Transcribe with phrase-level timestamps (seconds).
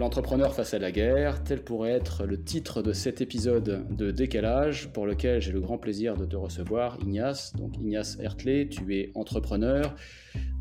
[0.00, 4.90] L'entrepreneur face à la guerre, tel pourrait être le titre de cet épisode de Décalage
[4.94, 7.54] pour lequel j'ai le grand plaisir de te recevoir, Ignace.
[7.54, 9.94] Donc Ignace Hertley, tu es entrepreneur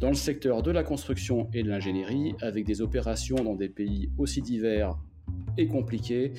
[0.02, 4.12] dans le secteur de la construction et de l'ingénierie avec des opérations dans des pays
[4.18, 4.98] aussi divers
[5.58, 6.34] et compliqués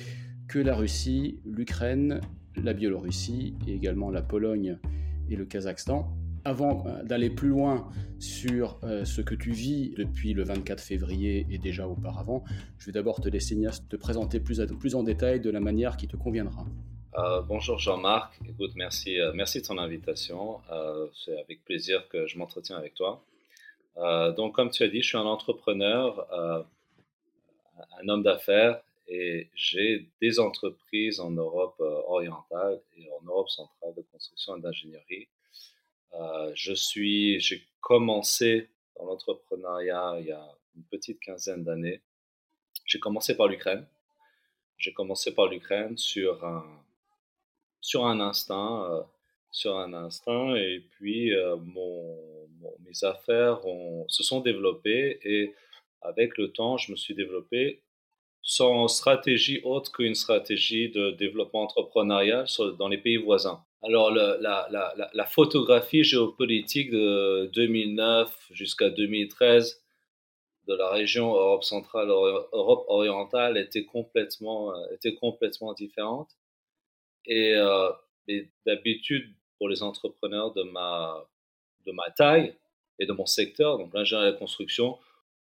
[0.47, 2.21] que la Russie, l'Ukraine,
[2.55, 4.77] la Biélorussie et également la Pologne
[5.27, 7.89] et le Kazakhstan avant euh, d'aller plus loin
[8.19, 12.43] sur euh, ce que tu vis depuis le 24 février et déjà auparavant,
[12.77, 13.59] je vais d'abord te laisser
[13.89, 16.65] te présenter plus, en détail de la manière qui te conviendra.
[17.17, 20.61] Euh, bonjour Jean-Marc, écoute, merci, merci de ton invitation.
[21.13, 23.21] C'est avec plaisir que je m'entretiens avec toi.
[24.37, 26.25] donc, comme tu as dit, je suis un entrepreneur,
[28.01, 34.03] un homme d'affaires et j'ai des entreprises en Europe orientale et en Europe centrale de
[34.13, 35.27] construction et d'ingénierie.
[36.13, 42.01] Euh, je suis, j'ai commencé dans l'entrepreneuriat il y a une petite quinzaine d'années.
[42.85, 43.85] J'ai commencé par l'Ukraine.
[44.77, 46.65] J'ai commencé par l'Ukraine sur un,
[47.79, 49.01] sur un instinct, euh,
[49.51, 51.57] sur un instinct, et puis euh,
[52.79, 53.61] mes affaires
[54.07, 55.53] se sont développées et
[56.01, 57.83] avec le temps, je me suis développé
[58.43, 62.45] sans stratégie autre qu'une stratégie de développement entrepreneurial
[62.77, 63.63] dans les pays voisins.
[63.83, 69.81] Alors, la, la, la, photographie géopolitique de 2009 jusqu'à 2013
[70.67, 76.29] de la région Europe centrale, Europe orientale était complètement, euh, était complètement différente.
[77.25, 77.89] Et, euh,
[78.65, 81.27] d'habitude, pour les entrepreneurs de ma,
[81.85, 82.55] de ma taille
[82.99, 84.99] et de mon secteur, donc l'ingénierie et la construction,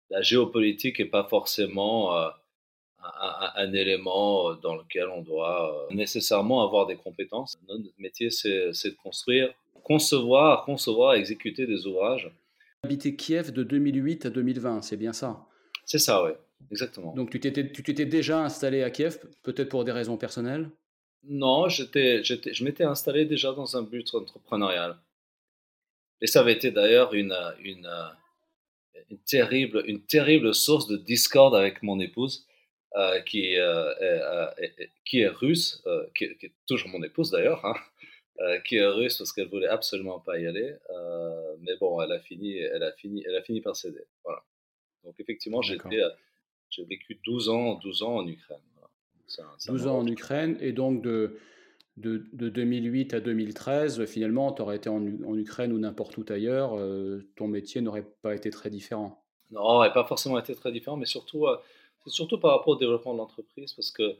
[0.09, 2.29] la géopolitique n'est pas forcément euh,
[3.01, 7.57] un, élément dans lequel on doit euh, nécessairement avoir des compétences.
[7.67, 12.31] Notre métier, c'est de construire, concevoir, concevoir, exécuter des ouvrages.
[12.83, 15.45] Habité Kiev de 2008 à 2020, c'est bien ça?
[15.85, 16.31] C'est ça, oui,
[16.71, 17.13] exactement.
[17.13, 20.69] Donc tu t'étais déjà installé à Kiev, peut-être pour des raisons personnelles?
[21.23, 24.97] Non, j'étais, je m'étais installé déjà dans un but entrepreneurial.
[26.21, 27.89] Et ça avait été d'ailleurs une, une,
[29.09, 32.45] une, terrible, une terrible source de discorde avec mon épouse
[32.95, 33.93] euh, qui, euh,
[34.57, 37.75] est, qui, est, russe, euh, qui, est toujours mon épouse d'ailleurs, hein,
[38.65, 40.75] qui est russe parce qu'elle voulait absolument pas y aller.
[41.61, 44.05] mais bon, elle a fini, elle a fini, elle a fini par céder.
[44.23, 44.41] Voilà.
[45.03, 45.77] Donc effectivement, j'ai
[46.85, 48.57] vécu 12 ans, 12 ans en Ukraine.
[49.67, 51.37] 12 ans en Ukraine et donc de,
[51.97, 56.25] de, de 2008 à 2013, finalement, tu aurais été en, en, Ukraine ou n'importe où
[56.29, 56.71] ailleurs,
[57.35, 59.23] ton métier n'aurait pas été très différent.
[59.51, 61.45] Non, et pas forcément été très différent, mais surtout,
[62.03, 64.17] c'est surtout par rapport au développement de l'entreprise, parce que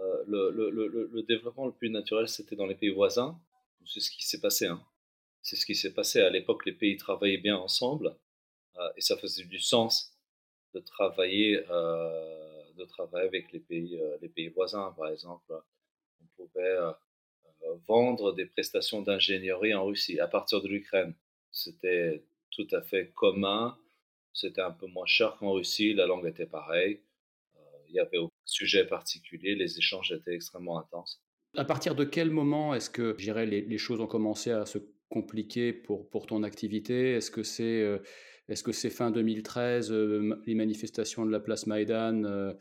[0.00, 3.38] euh, le, le, le, le, développement le plus naturel, c'était dans les pays voisins.
[3.84, 4.66] C'est ce qui s'est passé.
[4.66, 4.82] Hein.
[5.42, 6.20] C'est ce qui s'est passé.
[6.20, 8.16] À l'époque, les pays travaillaient bien ensemble,
[8.76, 10.12] euh, et ça faisait du sens
[10.74, 14.94] de travailler, euh, de travailler avec les pays, les pays voisins.
[14.96, 15.52] Par exemple,
[16.20, 16.78] on pouvait
[17.86, 21.14] vendre des prestations d'ingénierie en Russie à partir de l'Ukraine.
[21.50, 23.76] C'était tout à fait commun.
[24.32, 25.94] C'était un peu moins cher qu'en Russie.
[25.94, 27.00] La langue était pareille
[27.88, 31.22] il y avait aucun sujet particulier, les échanges étaient extrêmement intenses.
[31.56, 34.78] À partir de quel moment est-ce que les, choses ont commencé à se
[35.08, 37.14] compliquer pour, ton activité?
[37.14, 37.98] Est-ce que c'est euh,
[38.48, 42.54] est-ce que fin 2013, euh, les manifestations de la place Maïdan, euh,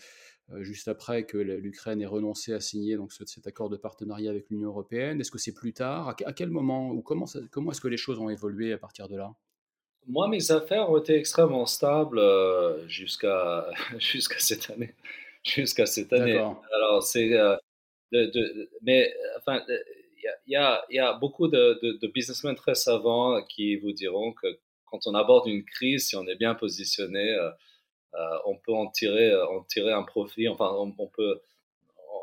[0.59, 4.69] juste après que l'Ukraine ait renoncé à signer donc cet accord de partenariat avec l'Union
[4.69, 5.19] européenne?
[5.19, 6.15] Est-ce que c'est plus tard?
[6.25, 9.17] À, quel moment ou comment, comment est-ce que les choses ont évolué à partir de
[9.17, 9.33] là?
[10.07, 13.67] Moi, mes affaires ont été extrêmement stables euh, jusqu'à
[13.99, 14.93] jusqu'à cette année.
[15.43, 16.37] Jusqu'à cette année.
[16.37, 17.33] Alors, c'est.
[17.33, 17.55] Euh,
[18.11, 23.75] de, mais, enfin, il y a, y a, beaucoup de, de, businessmen très savants qui
[23.75, 24.47] vous diront que
[24.85, 29.35] quand on aborde une crise, si on est bien positionné, euh, on peut en tirer,
[29.35, 30.47] en tirer un profit.
[30.47, 31.41] Enfin, on, peut,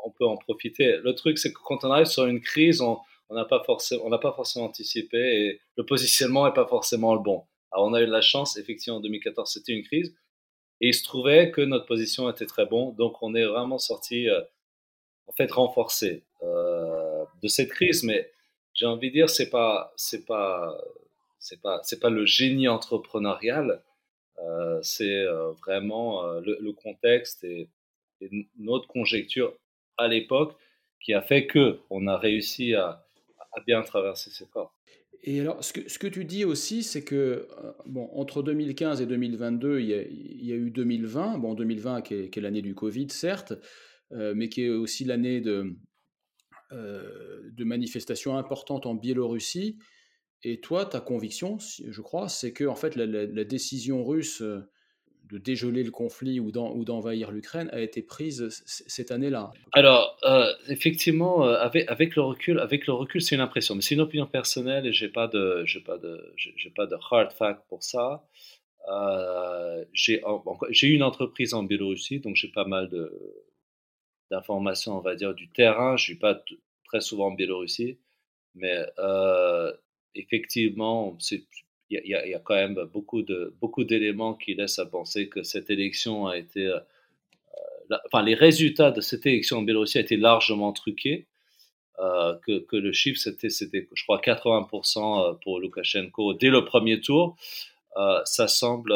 [0.03, 0.97] on peut en profiter.
[0.97, 4.09] Le truc, c'est que quand on arrive sur une crise, on n'a pas forcément, on
[4.09, 7.43] n'a pas forcément anticipé et le positionnement n'est pas forcément le bon.
[7.71, 10.15] Alors, on a eu de la chance, effectivement, en 2014, c'était une crise.
[10.81, 12.95] Et il se trouvait que notre position était très bonne.
[12.95, 14.41] Donc, on est vraiment sorti, euh,
[15.27, 18.03] en fait, renforcé euh, de cette crise.
[18.03, 18.31] Mais
[18.73, 20.77] j'ai envie de dire, c'est pas, c'est pas,
[21.39, 23.81] c'est pas, pas le génie entrepreneurial.
[24.39, 25.25] Euh, c'est
[25.65, 27.69] vraiment le, contexte et,
[28.57, 29.53] notre conjecture
[29.97, 30.55] à l'époque
[31.01, 33.05] qui a fait que on a réussi à,
[33.53, 34.74] à bien traverser ces portes.
[35.27, 39.01] Et alors, ce que, ce que tu dis aussi, c'est que, euh, bon, entre 2015
[39.01, 43.53] et 2022, il y a, eu 2020, bon, 2020 qui est, l'année du Covid, certes,
[44.11, 45.75] euh, mais qui est aussi l'année de,
[46.73, 49.79] euh, de manifestations importantes en Biélorussie.
[50.43, 54.43] Et toi, ta conviction, je crois, c'est que en fait, la, décision russe
[55.29, 59.51] de dégeler le conflit ou d'envahir l'Ukraine a été prise cette année-là.
[59.71, 63.95] Alors, euh, effectivement, euh, avec, le recul, avec le recul, c'est une impression, mais c'est
[63.95, 65.29] une opinion personnelle et j'ai pas
[65.65, 68.23] j'ai pas de, j'ai pas de hard fact pour ça.
[68.87, 70.21] Euh, j'ai,
[70.87, 72.89] une entreprise en Biélorussie, donc j'ai pas mal
[74.29, 75.97] d'informations, on va dire, du terrain.
[75.97, 76.39] Je suis pas
[76.85, 77.97] très souvent en Biélorussie,
[78.53, 78.85] mais
[80.13, 81.43] effectivement, c'est
[81.89, 85.69] il y, a quand même beaucoup de beaucoup d'éléments qui laissent à penser que cette
[85.69, 86.79] élection a été, euh,
[88.07, 91.27] enfin les résultats de cette élection en Biélorussie a été largement truqués,
[91.99, 96.65] euh, que, que, le chiffre c'était c'était je crois 80% euh, pour Loukachenko dès le
[96.65, 97.37] premier tour,
[97.95, 98.93] euh, ça semble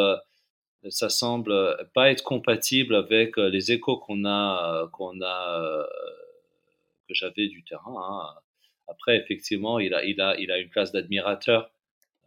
[0.89, 5.87] ça semble pas être compatible avec les échos qu'on a qu'on a
[7.07, 7.95] que j'avais du terrain.
[7.97, 8.39] Hein.
[8.87, 11.71] Après effectivement il a il a il a une classe d'admirateurs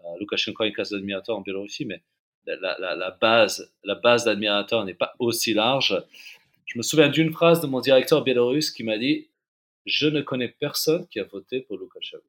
[0.05, 2.03] euh, Loukachenko a une classe d'admirateurs en Biélorussie, mais
[2.47, 6.03] la, base, la base d'admirateurs n'est pas aussi large.
[6.67, 9.29] Je me souviens d'une phrase de mon directeur biélorusse qui m'a dit
[9.87, 12.25] Je ne connais personne qui a voté pour Loukachenko.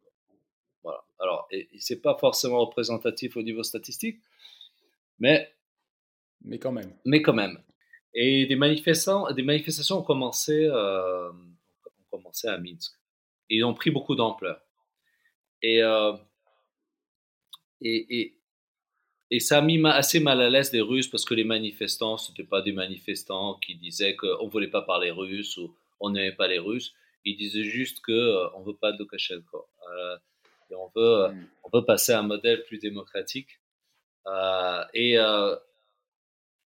[0.83, 1.03] Voilà.
[1.19, 1.47] Alors,
[1.77, 4.19] c'est pas forcément représentatif au niveau statistique,
[5.19, 5.51] mais.
[6.45, 6.93] Mais quand même.
[7.05, 7.57] Mais quand même.
[8.13, 12.91] Et des, manifestants, des manifestations ont commencé, euh, ont commencé à Minsk.
[13.49, 14.61] Et ils ont pris beaucoup d'ampleur.
[15.61, 15.81] Et.
[15.81, 16.13] Euh,
[17.83, 18.35] et,
[19.29, 22.31] et, ça a mis assez mal à l'aise les Russes parce que les manifestants, ce
[22.31, 26.35] n'étaient pas des manifestants qui disaient qu'on ne voulait pas parler russe ou on n'aimait
[26.35, 26.93] pas les Russes.
[27.25, 29.67] Ils disaient juste qu'on euh, on ne veut pas de Lukashenko.
[29.89, 30.17] Euh,
[30.69, 31.47] et on veut, mm.
[31.63, 33.59] on veut passer à un modèle plus démocratique.
[34.27, 35.17] Euh, et,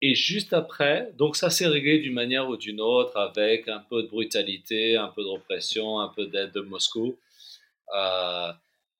[0.04, 4.04] et juste après, donc ça s'est réglé d'une manière ou d'une autre avec un peu
[4.04, 7.18] de brutalité, un peu de répression, un peu d'aide de Moscou.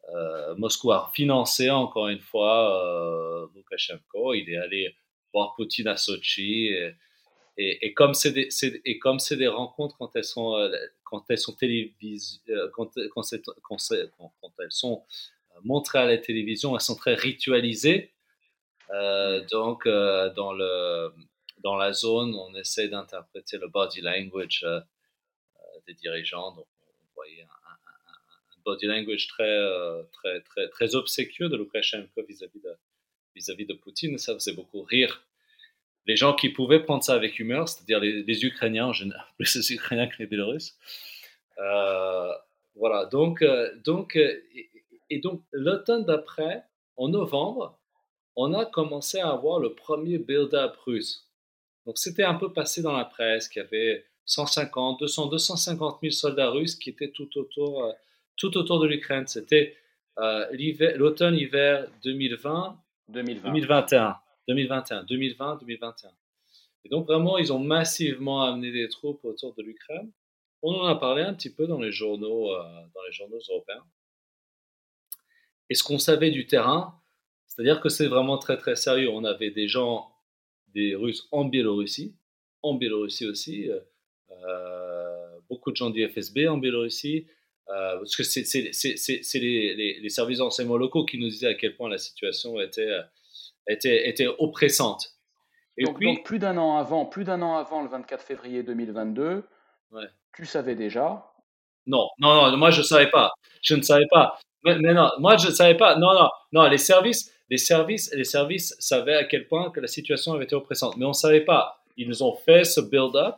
[0.10, 4.34] Euh, Moscou a financé encore une fois euh, Lukashenko.
[4.34, 4.96] Il est allé
[5.34, 6.72] voir Poutine à Sochi.
[7.58, 10.70] Et, comme c'est des, rencontres quand elles sont euh,
[15.64, 18.12] montrées à la télévision, elles sont très ritualisées.
[19.52, 21.14] donc dans le
[21.64, 24.66] dans la zone, on essaie d'interpréter le body language
[25.86, 26.56] des dirigeants.
[26.56, 27.61] Donc on voyait un,
[28.66, 32.74] body language très, euh, très, très, très obséquieux de Lukashenko vis-à-vis de,
[33.36, 34.18] vis-à-vis de Poutine.
[34.18, 35.24] Ça faisait beaucoup rire
[36.08, 39.74] les gens qui pouvaient prendre ça avec humeur, c'est-à-dire les, Ukrainiens en général, plus les
[39.74, 40.78] Ukrainiens que les Bélarusses.
[41.60, 42.32] Euh,
[42.76, 46.64] voilà, donc, euh, donc, et, donc l'automne d'après,
[46.98, 47.78] en novembre,
[48.36, 51.28] on a commencé à avoir le premier build-up russe.
[51.86, 56.12] Donc c'était un peu passé dans la presse qu'il y avait 150, 200, 250 000
[56.12, 57.94] soldats russes qui étaient tout autour
[58.42, 59.28] tout autour de l'Ukraine.
[59.28, 59.78] C'était
[60.18, 60.48] euh,
[60.96, 62.76] l'automne-hiver 2020,
[63.10, 64.18] 2021,
[64.48, 66.10] 2021, 2020, 2021.
[66.84, 70.12] Et donc vraiment, ils ont massivement amené des troupes autour de l'Ukraine.
[70.64, 72.64] On en a parlé un petit peu dans les journaux, euh,
[72.96, 73.84] dans les journaux européens.
[75.70, 77.00] Et ce qu'on savait du terrain,
[77.46, 79.10] c'est-à-dire que c'est vraiment très très sérieux.
[79.10, 80.12] On avait des gens,
[80.74, 82.16] des Russes en Biélorussie,
[82.64, 83.70] en Biélorussie aussi,
[84.32, 87.28] euh, beaucoup de gens du FSB en Biélorussie,
[87.72, 91.90] euh, parce que c'est les, les, services d'enseignement locaux qui nous disaient à quel point
[91.90, 93.02] la situation était, euh,
[93.68, 95.14] était, était oppressante.
[95.78, 99.44] Et donc, puis, plus d'un an avant, plus d'un an avant le 24 février 2022,
[100.36, 101.26] tu savais déjà?
[101.88, 103.32] Non, non, non, moi je savais pas.
[103.62, 104.38] Je ne savais pas.
[104.66, 105.96] Mais, non, moi je ne savais pas.
[105.96, 109.88] Non, non, non, les services, les services, les services savaient à quel point que la
[109.88, 111.82] situation avait été oppressante, mais on ne savait pas.
[111.96, 113.36] Ils ont fait ce build-up,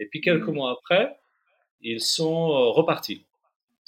[0.00, 0.54] et puis quelques mmh.
[0.54, 1.18] mois après,
[1.82, 3.24] ils sont euh, repartis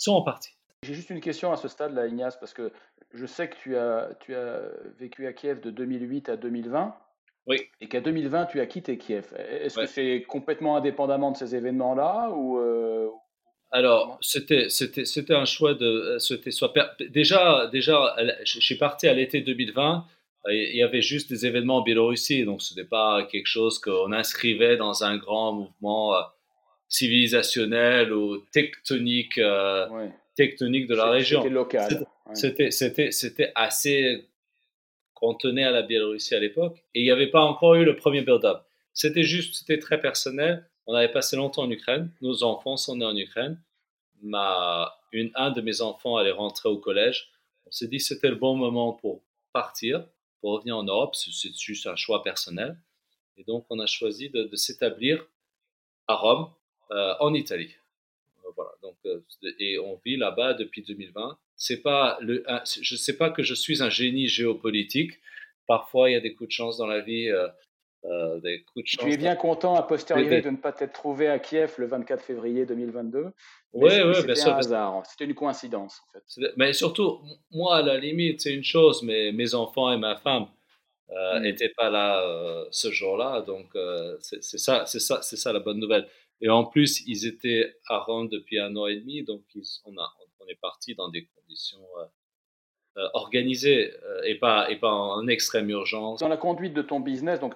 [0.02, 0.52] sont en partie.
[0.82, 2.72] J'ai juste une question à ce stade-là, Ignace, parce que
[3.14, 4.62] je sais que tu as, tu as
[4.98, 6.94] vécu à Kiev de 2008 à 2020.
[7.46, 7.58] Oui.
[7.80, 9.32] Et qu'à 2020, tu as quitté Kiev.
[9.36, 13.08] Est-ce que c'est complètement indépendamment de ces événements-là ou euh,
[13.70, 14.66] Alors, c'était,
[15.30, 16.18] un choix de.
[16.18, 16.74] Soit,
[17.10, 20.04] déjà, déjà, je suis parti à l'été 2020.
[20.48, 24.10] Il y avait juste des événements en Biélorussie, donc ce n'était pas quelque chose qu'on
[24.10, 26.14] inscrivait dans un grand mouvement
[26.92, 31.42] euh, civilisationnel ou tectonique, euh, tectonique de la région.
[31.42, 32.06] C'était local.
[32.34, 34.28] C'était, c'était, c'était assez
[35.38, 38.22] tenait à la Biélorussie à l'époque et il n'y avait pas encore eu le premier
[38.22, 38.62] build-up.
[38.92, 40.68] C'était juste, c'était très personnel.
[40.86, 42.10] On avait passé longtemps en Ukraine.
[42.20, 43.60] Nos enfants sont nés en Ukraine.
[44.20, 47.30] Ma, une, un de mes enfants allait rentrer au collège.
[47.66, 49.22] On s'est dit que c'était le bon moment pour
[49.52, 50.04] partir,
[50.40, 51.14] pour revenir en Europe.
[51.14, 52.76] C'est juste un choix personnel.
[53.36, 55.24] Et donc, on a choisi de, de s'établir
[56.08, 56.50] à Rome
[57.20, 57.74] en Italie.
[58.44, 59.20] Euh, voilà, donc, euh,
[59.58, 61.38] et on vit là-bas depuis 2020.
[61.56, 62.44] C'est pas le,
[62.80, 65.12] je ne sais pas que je suis un génie géopolitique.
[65.66, 67.30] Parfois, il y a des coups de chance dans la vie
[68.42, 69.06] des coups de chance.
[69.06, 72.20] Tu es bien content a posteriori de ne pas t'être trouvé à Kiev le 24
[72.20, 73.26] février 2022.
[73.74, 74.52] Oui, oui, sûr.
[74.52, 76.02] un hasard, c'était une coïncidence.
[76.08, 76.52] En fait.
[76.56, 77.20] Mais surtout,
[77.52, 80.46] moi, à la limite, c'est une chose, mais mes enfants et ma femme
[81.40, 81.76] n'étaient mm.
[81.76, 83.42] pas là ce jour-là.
[83.42, 83.70] Donc,
[84.20, 86.08] c'est ça, c'est ça, c'est ça la bonne nouvelle.
[86.42, 89.42] Et en plus, ils étaient à Rome depuis un an et demi, donc
[89.84, 89.92] on,
[90.48, 91.78] est parti dans des conditions
[92.98, 96.18] euh, euh, et, pas, et pas en extrême urgence.
[96.18, 97.54] Dans la conduite de ton business, donc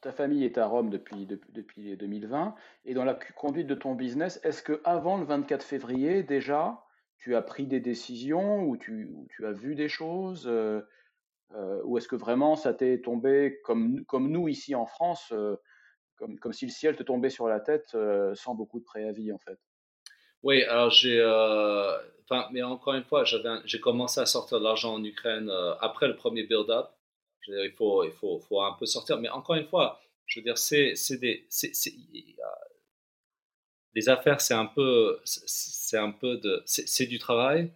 [0.00, 2.54] ta famille est à Rome depuis, depuis 2020,
[2.86, 6.82] et dans la conduite de ton business, est-ce que avant le 24 février déjà,
[7.18, 9.10] tu as pris des décisions ou tu,
[9.44, 10.80] as vu des choses euh,
[11.84, 15.34] ou est-ce que vraiment ça t'est tombé comme nous ici en France,
[16.22, 17.96] comme, comme si le ciel te tombait sur la tête
[18.34, 19.58] sans beaucoup de préavis en fait
[20.42, 21.20] Oui, alors j'ai
[22.50, 26.16] mais encore une fois, j'ai commencé à sortir de l'argent en Ukraine euh, après le
[26.16, 26.86] premier build-up.
[27.48, 29.18] Il faut, il faut, faut, un peu sortir.
[29.18, 31.46] Mais encore une fois, je veux dire, c'est des.
[33.94, 37.72] les affaires, c'est un peu, c'est un peu de, c'est du travail,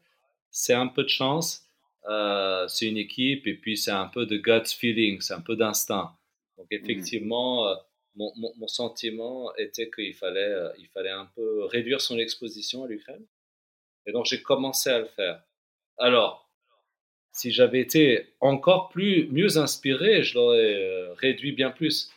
[0.50, 1.66] c'est un peu de chance,
[2.08, 5.56] euh, c'est une équipe et puis c'est un peu de gut feeling, c'est un peu
[5.56, 6.16] d'instinct.
[6.56, 6.74] Donc mmh.
[6.74, 7.74] effectivement, euh,
[8.16, 13.24] mon, sentiment était qu'il fallait, il fallait un peu réduire son exposition à l'Ukraine.
[14.06, 15.42] Et donc j'ai commencé à le faire.
[15.98, 16.46] Alors,
[17.36, 22.10] si j'avais été encore plus mieux inspiré, je l'aurais euh, réduit bien plus.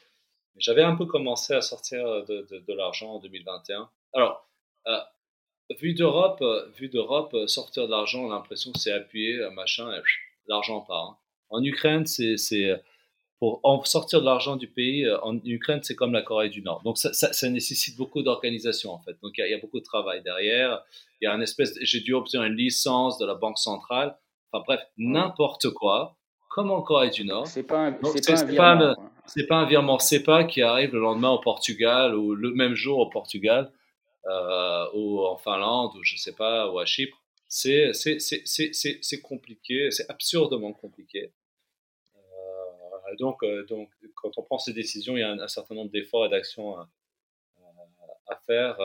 [0.57, 3.89] J'avais un peu commencé à sortir de, l'argent en 2021.
[4.13, 4.49] Alors,
[4.87, 4.97] euh,
[5.77, 9.91] vu d'Europe, euh, vu d'Europe, sortir de l'argent, l'impression c'est appuyé, machin,
[10.47, 11.05] l'argent part.
[11.05, 11.17] Hein.
[11.49, 12.37] En Ukraine, c'est
[13.39, 16.81] pour en sortir de l'argent du pays, en Ukraine, c'est comme la Corée du Nord.
[16.83, 19.15] Donc, ça, ça, nécessite beaucoup d'organisation, en fait.
[19.23, 20.83] Donc, il y, y, a beaucoup de travail derrière
[21.21, 24.17] il y a un espèce, j'ai dû obtenir une licence de la banque centrale.
[24.51, 26.17] Enfin bref, n'importe quoi,
[26.49, 27.47] comme en Corée du Nord.
[27.47, 29.11] C'est pas un, c'est pas, un virement.
[29.25, 32.99] C'est pas un virement pas qui arrive le lendemain au Portugal ou le même jour
[32.99, 33.71] au Portugal
[34.25, 37.17] euh, ou en Finlande ou je sais pas ou à Chypre.
[37.47, 41.33] C'est c'est c'est c'est c'est compliqué, c'est absurdement compliqué.
[43.09, 45.91] Euh, donc euh, donc quand on prend ces décisions, il y a un, certain nombre
[45.91, 46.89] d'efforts et d'actions à,
[48.45, 48.77] faire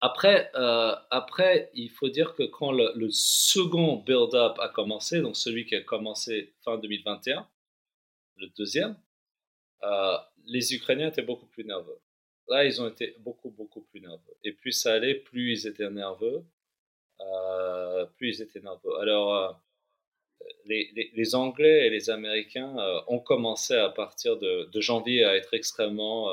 [0.00, 5.64] après, euh, après, il faut dire que quand le, second build-up a commencé, donc celui
[5.64, 7.48] qui a commencé fin 2021,
[8.36, 8.98] le deuxième,
[10.44, 11.98] les Ukrainiens étaient beaucoup plus nerveux.
[12.48, 14.36] Là, ils ont été beaucoup, beaucoup plus nerveux.
[14.42, 16.44] Et plus ça allait, plus ils étaient nerveux.
[18.16, 18.94] Plus ils étaient nerveux.
[19.00, 19.58] Alors,
[20.66, 22.74] les, Anglais et les Américains
[23.08, 26.30] ont commencé à partir de, janvier à être extrêmement...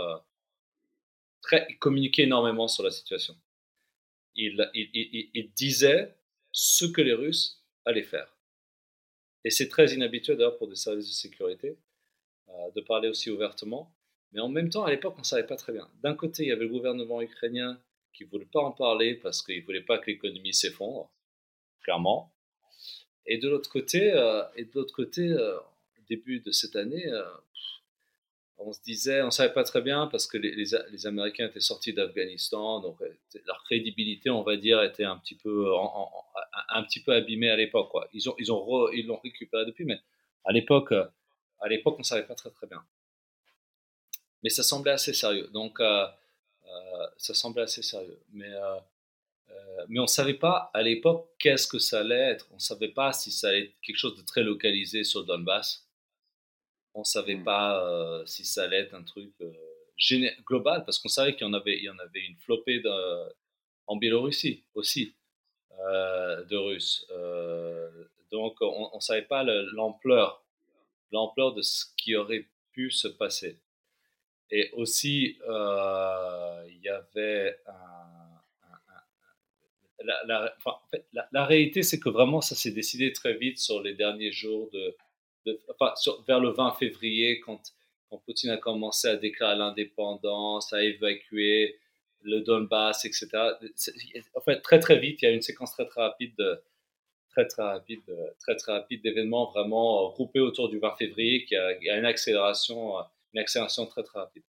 [1.42, 3.36] très, communiquer énormément sur la situation
[4.36, 6.16] il, disait
[6.52, 8.38] ce que les Russes allaient faire.
[9.44, 11.78] Et c'est très inhabituel d'ailleurs pour des services de sécurité
[12.50, 13.96] euh, de parler aussi ouvertement.
[14.32, 15.90] Mais en même temps, à l'époque, on ne savait pas très bien.
[16.04, 17.82] D'un côté, il y avait le gouvernement ukrainien
[18.14, 21.12] qui ne voulait pas en parler parce qu'il ne voulait pas que l'économie s'effondre,
[21.82, 22.34] clairement.
[23.26, 25.58] Et de l'autre côté, euh, et de l'autre côté euh,
[26.08, 27.06] début de cette année,
[28.58, 32.80] on se disait, on savait pas très bien parce que les, Américains étaient sortis d'Afghanistan,
[32.80, 33.14] donc euh,
[33.46, 35.68] leur crédibilité, on va dire, était un petit peu,
[36.70, 37.90] un petit peu abîmée à l'époque.
[37.90, 38.08] Quoi.
[38.14, 40.00] Ils ont, ils ont, ils l'ont récupéré depuis, mais
[40.46, 42.84] à l'époque, à l'époque, on savait pas très très bien.
[44.44, 45.50] Mais ça semblait assez sérieux.
[45.54, 46.08] Donc, euh,
[46.66, 48.20] euh, ça semblait assez sérieux.
[48.34, 48.50] Mais
[49.90, 52.48] mais on ne savait pas à l'époque qu'est-ce que ça allait être.
[52.52, 55.26] On ne savait pas si ça allait être quelque chose de très localisé sur le
[55.26, 55.88] Donbass
[56.94, 57.44] on savait mmh.
[57.44, 59.52] pas euh, si ça allait être un truc euh,
[60.46, 62.82] global, parce qu'on savait qu'il y en avait, il y en avait une flopée
[63.88, 65.16] en Biélorussie aussi
[65.80, 67.08] euh, de Russes.
[68.32, 70.44] donc on ne savait pas l'ampleur,
[71.12, 73.60] l'ampleur de ce qui aurait pu se passer.
[74.50, 77.58] Et aussi, il y avait
[80.04, 84.96] la, réalité, c'est que vraiment, ça s'est décidé très vite sur les derniers jours de,
[86.28, 87.62] vers le 20 février, quand,
[88.26, 91.80] Poutine a commencé à déclarer l'indépendance, à évacuer
[92.24, 93.30] le Donbass, etc.
[94.36, 96.62] En fait, très très vite, il y a une séquence très très rapide de,
[97.30, 98.02] très très rapide,
[98.40, 102.96] très très rapide d'événements vraiment groupés autour du 20 février, qui a, a une accélération,
[103.34, 104.44] une accélération très très rapide.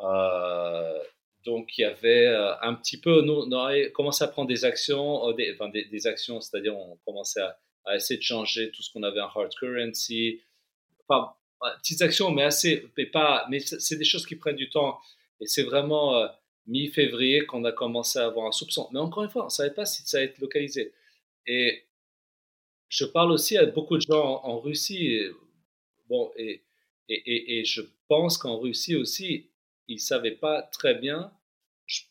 [0.00, 0.98] Euh,
[1.44, 4.64] donc il y avait euh, un petit peu, nous, on a commencé à prendre des
[4.64, 8.82] actions, euh, des, enfin, des, actions, c'est-à-dire on commençait à, à essayer de changer tout
[8.82, 10.40] ce qu'on avait en hard currency.
[11.08, 11.34] Enfin,
[11.78, 14.98] petites actions, mais assez, mais pas, mais c'est des choses qui prennent du temps.
[15.40, 16.28] Et c'est vraiment euh,
[16.66, 18.88] mi-février qu'on a commencé à avoir un soupçon.
[18.92, 20.92] Mais encore une fois, on ne savait pas si ça allait être localisé.
[21.46, 21.84] Et
[22.88, 25.20] je parle aussi à beaucoup de gens en, Russie.
[26.08, 26.62] Bon, et,
[27.08, 29.50] Et, et, je pense qu'en Russie aussi,
[29.88, 31.32] ils ne savaient pas très bien,
[31.86, 32.02] je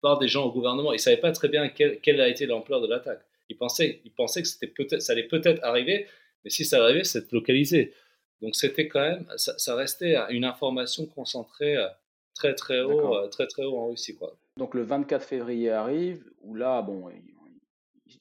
[0.00, 2.80] parle des gens au gouvernement, ils ne savaient pas très bien quelle, a été l'ampleur
[2.80, 3.22] de l'attaque.
[3.48, 6.06] Ils pensaient, ils pensaient que c'était peut-être, ça allait peut-être arriver,
[6.44, 7.94] mais si ça arrivait, c'était localisé.
[8.40, 11.88] Donc c'était quand même, ça, ça, restait une information concentrée euh,
[12.34, 14.16] très très haut, euh, très très haut en Russie.
[14.16, 14.34] Quoi.
[14.56, 17.10] Donc le 24 février arrive, où là, bon,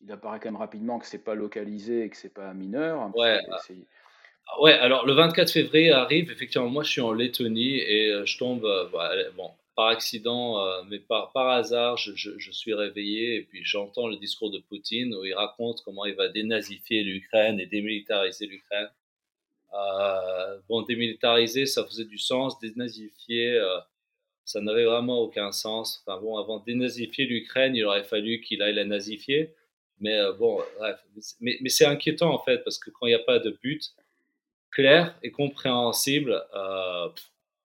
[0.01, 3.15] il, apparaît quand même rapidement que c'est pas localisé et que c'est pas mineur.
[3.15, 3.39] Ouais.
[4.60, 8.38] Ouais, alors le 24 février arrive, effectivement, moi je suis en Lettonie et euh, je
[8.38, 10.58] tombe, bah, bon, par accident,
[10.89, 15.13] mais par, par hasard, je, je, suis réveillé et puis j'entends le discours de Poutine
[15.15, 18.89] où il raconte comment il va dénazifier l'Ukraine et démilitariser l'Ukraine.
[19.74, 22.60] Euh, bon, démilitariser, ça faisait du sens.
[22.60, 23.79] Dénazifier, euh,
[24.46, 26.03] ça n'avait vraiment aucun sens.
[26.06, 29.53] Enfin bon, avant de dénazifier l'Ukraine, il aurait fallu qu'il aille la nazifier.
[30.00, 31.00] Mais euh, bon, bref.
[31.39, 33.94] Mais, mais c'est inquiétant en fait, parce que quand il n'y a pas de but
[34.79, 36.41] clair et compréhensible,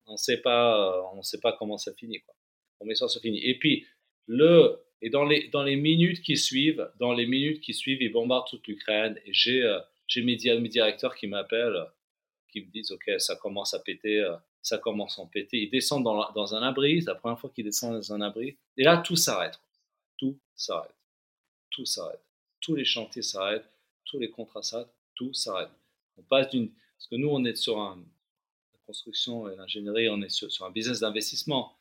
[0.06, 2.20] on ne sait pas, on sait pas comment ça finit.
[2.20, 2.94] Quoi.
[2.94, 3.44] Ça finit.
[3.44, 3.86] Et puis,
[4.26, 8.12] le, et dans les, dans les minutes qui suivent, dans les minutes qui suivent, ils
[8.12, 9.18] bombardent toute l'Ukraine.
[9.26, 9.62] Et j'ai
[10.06, 11.86] j'ai mes, directeurs qui m'appellent,
[12.50, 15.62] qui me disent, OK, ça commence à péter, euh, ça commence à péter.
[15.62, 18.56] Ils descendent dans, dans un abri, c'est la première fois qu'ils descendent dans un abri.
[18.76, 19.58] Et là, tout s'arrête.
[20.18, 20.94] Tout s'arrête.
[21.70, 22.20] Tout s'arrête.
[22.60, 23.68] Tous les chantiers s'arrêtent,
[24.04, 25.70] tous les contrats s'arrêtent, tout s'arrête.
[26.16, 26.70] On passe d'une...
[27.04, 28.02] Parce que nous, on est sur un...
[28.72, 31.76] La construction et l'ingénierie, on est sur, un business d'investissement.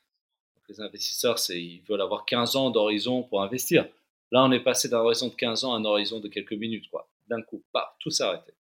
[0.68, 3.88] Les investisseurs, ils veulent avoir 15 ans d'horizon pour investir.
[4.32, 6.90] Là, on est passé d'un horizon de 15 ans à un horizon de quelques minutes.
[7.30, 7.64] D'un coup,
[8.00, 8.54] tout s'est arrêté.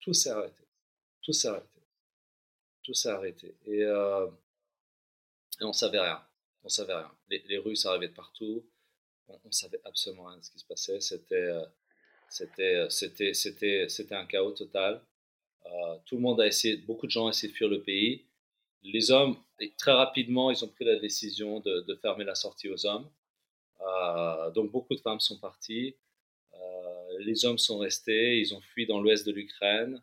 [0.00, 0.64] Tout s'est arrêté.
[1.22, 1.80] Tout s'est arrêté.
[2.82, 3.54] Tout s'est arrêté.
[3.66, 4.26] Et, euh,
[5.60, 6.20] on savait rien.
[6.64, 7.12] On savait rien.
[7.28, 8.64] Les, les Russes arrivaient de partout.
[9.28, 11.00] On, ne savait absolument rien de ce qui se passait.
[11.00, 11.64] C'était, euh,
[12.58, 12.88] euh,
[14.10, 15.00] un chaos total.
[15.66, 18.24] Euh, tout le monde a essayé, beaucoup de gens ont essayé de fuir le pays.
[18.82, 19.36] Les hommes,
[19.78, 23.08] très rapidement, ils ont pris la décision de, fermer la sortie aux hommes.
[23.80, 25.94] Euh, donc beaucoup de femmes sont parties
[27.20, 30.02] les hommes sont restés, ils ont fui dans l'ouest de l'Ukraine.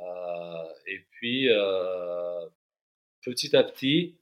[0.00, 2.46] Euh, et puis, euh,
[3.22, 4.16] petit à petit,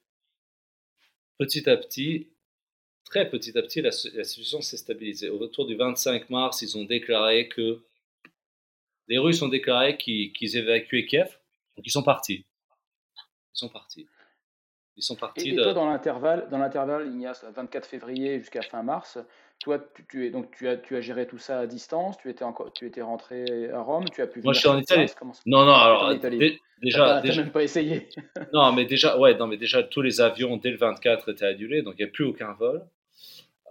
[1.38, 2.28] petit à petit,
[3.04, 5.28] très petit à petit, la, situation s'est stabilisée.
[5.28, 7.82] Au retour du 25 mars, ils ont déclaré que
[9.08, 11.38] les Russes ont déclaré qu'ils évacuaient Kiev,
[11.76, 12.44] donc ils sont partis.
[13.54, 14.06] Ils sont partis.
[14.96, 15.50] Ils sont partis.
[15.50, 19.18] Et, et toi, dans l'intervalle, dans l'intervalle, il y a 24 février jusqu'à fin mars,
[19.62, 22.44] toi, tu, es, donc, tu, as, tu as géré tout ça à distance Tu étais,
[22.44, 25.10] encore, tu étais rentré à Rome Tu as pu Moi, je suis en Italie.
[25.46, 26.14] non, non, alors,
[26.82, 27.22] déjà.
[27.22, 28.08] Tu même pas essayé.
[28.52, 31.82] non, mais déjà, ouais, non, mais déjà, tous les avions, dès le 24, étaient annulés,
[31.82, 32.86] donc il n'y a plus aucun vol.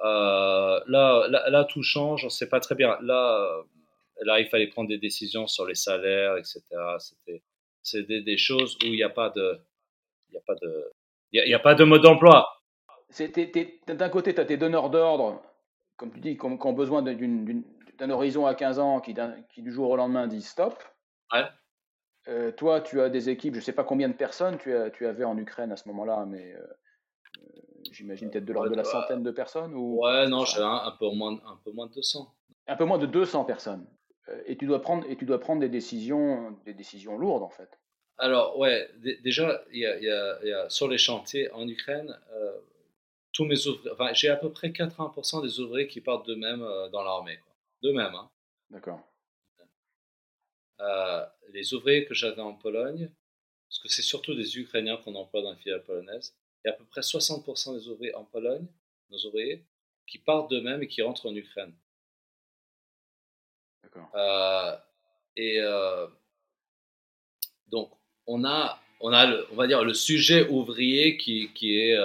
[0.03, 2.97] Euh, là, là, tout change, on ne sait pas très bien.
[3.01, 3.63] Là,
[4.23, 6.61] là, il fallait prendre des décisions sur les salaires, etc.
[6.99, 7.43] C'était
[7.83, 9.59] c'est des, choses où il n'y a pas de.
[10.29, 10.91] Il a pas de.
[11.31, 12.61] Il y a, pas de mode d'emploi.
[13.87, 15.43] D'un côté, tu as tes donneurs d'ordre
[15.97, 19.15] comme tu dis, qui ont, besoin d'un horizon à 15 ans qui,
[19.49, 20.83] qui, du jour au lendemain disent stop.
[21.33, 21.45] Ouais.
[22.27, 24.89] Euh, toi, tu as des équipes, je ne sais pas combien de personnes tu, as,
[24.89, 26.59] tu avais en Ukraine à ce moment-là, mais euh,
[27.37, 27.41] euh,
[27.91, 30.03] j'imagine peut-être de l'ordre de la centaine de personnes ou?
[30.03, 32.33] Ouais, non, j'avais un, peu moins, un peu moins de 200.
[32.67, 33.85] Un peu moins de 200 personnes.
[34.45, 37.79] Et, tu dois prendre, et tu dois prendre des décisions, des décisions lourdes, en fait.
[38.17, 38.89] Alors, ouais,
[39.23, 42.17] déjà, y y a, sur les chantiers en Ukraine,
[43.35, 46.89] tous mes ouvriers, enfin, j'ai à peu près 80% des ouvriers qui partent d'eux-mêmes euh,
[46.89, 47.37] dans l'armée.
[47.83, 48.15] D'eux-mêmes.
[48.15, 48.31] Hein.
[48.69, 49.01] D'accord.
[50.79, 53.11] Euh, les ouvriers que j'avais en Pologne,
[53.67, 56.33] parce que c'est surtout des Ukrainiens qu'on emploie dans les filiales polonaises,
[56.63, 58.65] il y a à peu près 60% des ouvriers en Pologne,
[59.09, 59.65] nos ouvriers,
[60.07, 61.73] qui partent d'eux-mêmes et qui rentrent en Ukraine.
[64.15, 64.75] Euh,
[65.37, 65.59] et
[67.67, 67.91] donc,
[68.27, 71.97] on a, on a le, on va dire, le sujet ouvrier qui, qui est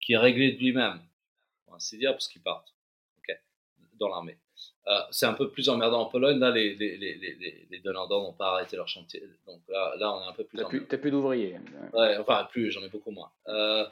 [0.00, 1.00] qui est réglé de lui-même,
[1.66, 2.72] on va dire, parce qu'ils partent
[3.98, 4.38] dans l'armée.
[4.88, 6.38] Euh, c'est un peu plus emmerdant en Pologne.
[6.38, 7.14] Là, les, les, les,
[7.70, 9.22] les n'ont pas arrêté leur chantier.
[9.46, 10.56] Donc là, là on est un peu plus.
[10.56, 11.56] T'as plus, plus d'ouvriers.
[11.92, 13.30] Ouais, enfin, plus, j'en ai beaucoup moins.
[13.48, 13.86] Euh,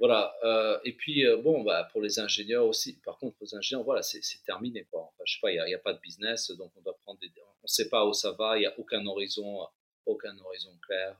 [0.00, 0.34] voilà.
[0.42, 2.94] Euh, et puis, bon, bah, pour les ingénieurs aussi.
[3.04, 4.84] Par contre, pour les ingénieurs, voilà, c'est terminé.
[4.90, 5.02] Quoi.
[5.02, 6.50] Enfin, je sais pas, il n'y a, a, pas de business.
[6.50, 7.30] Donc, on doit prendre des.
[7.36, 8.56] On ne sait pas où ça va.
[8.56, 9.60] Il n'y a aucun horizon,
[10.06, 11.16] aucun horizon clair.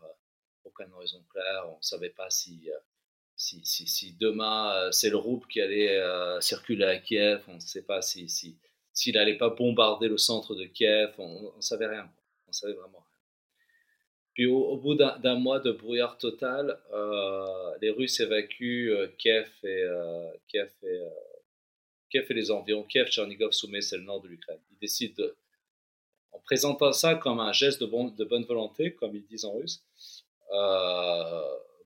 [0.64, 1.64] Aucun horizon clair.
[1.68, 2.68] On ne savait pas si
[3.38, 6.02] si, si, si demain c'est le groupe qui allait
[6.40, 8.28] circuler à Kiev, on ne sait pas si
[8.96, 12.10] s'il si, n'allait pas bombarder le centre de Kiev, on ne savait rien,
[12.48, 13.20] on savait vraiment rien.
[14.32, 19.84] Puis au, bout d'un mois de brouillard total, euh, les Russes évacuent Kiev et
[20.48, 21.00] Kiev et
[22.10, 22.84] Kiev et les environs.
[22.84, 24.60] Kiev, Tchernigov, Soumet, c'est le nord de l'Ukraine.
[24.70, 25.36] Ils décident de,
[26.32, 29.82] en présentant ça comme un geste de, de bonne volonté, comme ils disent en russe.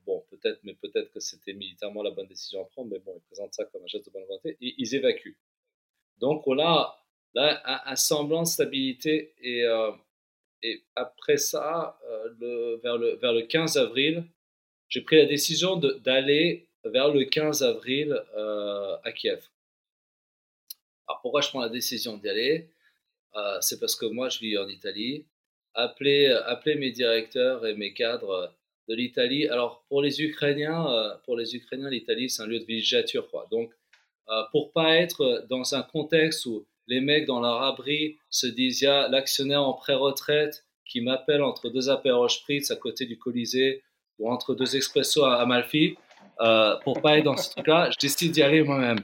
[0.06, 3.26] bon, peut-être, mais peut-être que c'était militairement la bonne décision à prendre, mais bon, ils
[3.26, 5.36] présentent ça comme un geste de bonne volonté et ils évacuent.
[6.18, 6.99] Donc on a
[7.34, 9.64] là un, semblant de stabilité et,
[10.62, 11.98] et après ça,
[12.40, 14.24] le, vers, le, vers le 15 avril,
[14.88, 18.20] j'ai pris la décision d'aller vers le 15 avril
[19.04, 19.42] à Kiev.
[21.10, 22.70] Alors pourquoi je prends la décision d'y aller?
[23.34, 25.26] Euh, C'est parce que moi je vis en Italie.
[25.74, 28.54] Appeler, appeler mes directeurs et mes cadres
[28.88, 29.48] de l'Italie.
[29.48, 33.48] Alors pour les Ukrainiens, euh, pour les Ukrainiens, l'Italie c'est un lieu de villégiature, quoi.
[33.50, 33.72] Donc
[34.28, 38.83] euh, pour pas être dans un contexte où les mecs dans leur abri se disent
[38.83, 43.16] il y a l'actionnaire en pré-retraite qui m'appelle entre deux apéros spritz à côté du
[43.16, 43.85] Colisée
[44.18, 45.96] ou entre deux expressos à Amalfi,
[46.40, 48.98] euh, pour pas être dans ce truc-là, je décide d'y aller moi-même.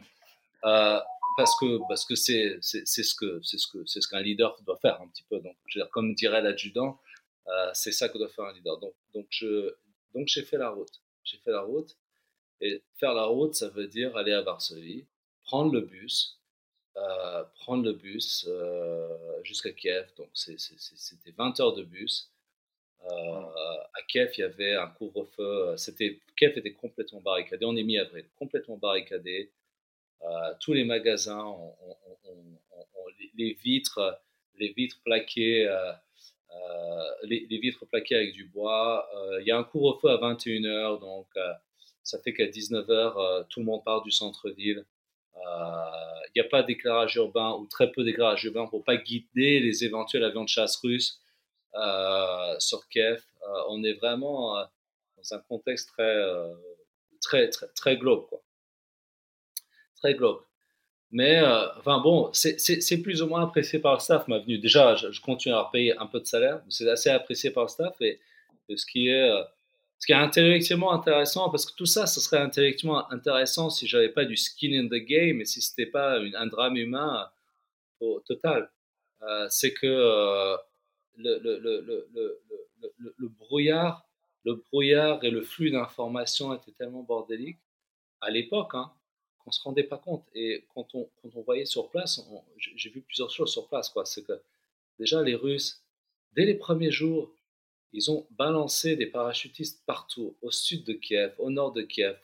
[0.64, 0.98] Euh,
[1.36, 4.56] parce que parce que c'est c'est ce que c'est ce que c'est ce qu'un leader
[4.66, 5.38] doit faire un petit peu.
[5.38, 5.56] Donc
[5.92, 6.98] comme dirait l'adjudant
[7.46, 8.78] euh, c'est ça que doit faire un leader.
[8.80, 9.74] Donc donc je
[10.12, 11.02] donc j'ai fait la route.
[11.22, 11.96] J'ai fait la route.
[12.62, 15.04] Et faire la route ça veut dire aller à Varsovie
[15.44, 16.40] prendre le bus
[16.96, 19.08] euh, prendre le bus euh,
[19.42, 20.08] jusqu'à Kiev.
[20.16, 22.30] Donc c'était 20 heures de bus.
[23.08, 27.64] À Kiev il y avait un couvre-feu c'était Kiev était complètement barricadé.
[27.64, 29.52] On est mis avril complètement barricadé.
[30.22, 31.74] Euh, tous les magasins ont,
[33.36, 34.18] les, vitres,
[34.58, 35.92] les vitres plaquées, euh,
[36.54, 39.08] euh, les, vitres plaquées avec du bois.
[39.40, 41.28] Il y a un couvre-feu à 21h, donc
[42.02, 44.84] ça fait qu'à 19h, tout le monde part du centre-ville.
[45.36, 49.84] Il n'y a pas d'éclairage urbain ou très peu d'éclairage urbain pour pas guider les
[49.84, 51.20] éventuels avions de chasse russes
[52.58, 53.22] sur Kiev.
[53.68, 54.56] on est vraiment
[55.16, 56.16] dans un contexte très,
[57.20, 58.28] très, très, très glauque.
[58.28, 58.42] Quoi
[59.96, 60.44] très glauque.
[61.12, 64.58] Mais, euh, enfin bon, c'est plus ou moins apprécié par le staff, ma venue.
[64.58, 67.68] Déjà, je, continue à leur payer un peu de salaire, c'est assez apprécié par le
[67.68, 67.94] staff.
[68.00, 68.20] Et,
[68.74, 69.42] ce, qui est, euh,
[69.98, 74.10] ce qui est intellectuellement intéressant, parce que tout ça, ce serait intellectuellement intéressant si j'avais
[74.10, 77.30] pas du skin in the game et si c'était pas un drame humain
[78.00, 78.70] au total.
[79.22, 79.86] Euh, c'est que
[81.16, 81.38] le,
[83.18, 84.06] le, brouillard,
[84.44, 87.60] le brouillard et le flux d'informations étaient tellement bordéliques
[88.20, 88.74] à l'époque.
[88.74, 88.92] Hein,
[89.46, 90.24] on se rendait pas compte.
[90.34, 92.20] Et quand on, quand on voyait sur place,
[92.58, 93.92] j'ai vu plusieurs choses sur place.
[94.04, 94.40] C'est que
[94.98, 95.82] déjà, les Russes,
[96.32, 97.32] dès les premiers jours,
[97.92, 102.18] ils ont balancé des parachutistes partout, au sud de Kiev, au nord de Kiev,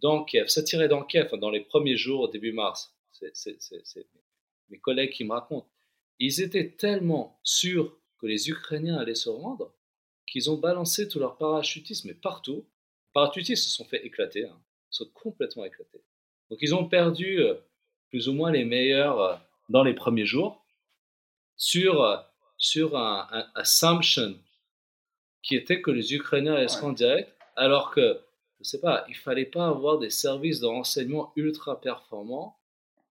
[0.00, 0.48] dans Kiev.
[0.48, 2.94] Ça tirait dans Kiev dans les premiers jours, début mars.
[3.32, 4.06] C'est
[4.68, 5.68] mes collègues qui me racontent.
[6.18, 9.72] Ils étaient tellement sûrs que les Ukrainiens allaient se rendre
[10.26, 12.66] qu'ils ont balancé tout leur parachutisme partout.
[13.08, 16.02] Les parachutistes se sont fait éclater, hein, se sont complètement éclatés.
[16.50, 17.54] Donc ils ont perdu euh,
[18.10, 19.36] plus ou moins les meilleurs euh,
[19.68, 20.64] dans les premiers jours
[21.56, 22.16] sur, euh,
[22.56, 24.38] sur un, assumption
[25.42, 29.04] qui était que les Ukrainiens allaient se rendre direct, alors que, je ne sais pas,
[29.08, 32.58] il fallait pas avoir des services de renseignement ultra performants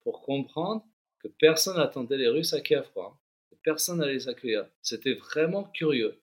[0.04, 0.84] pour comprendre
[1.20, 3.18] que personne n'attendait les Russes à Kiev, quoi.
[3.64, 4.66] Personne n'allait les accueillir.
[4.82, 6.22] C'était vraiment curieux.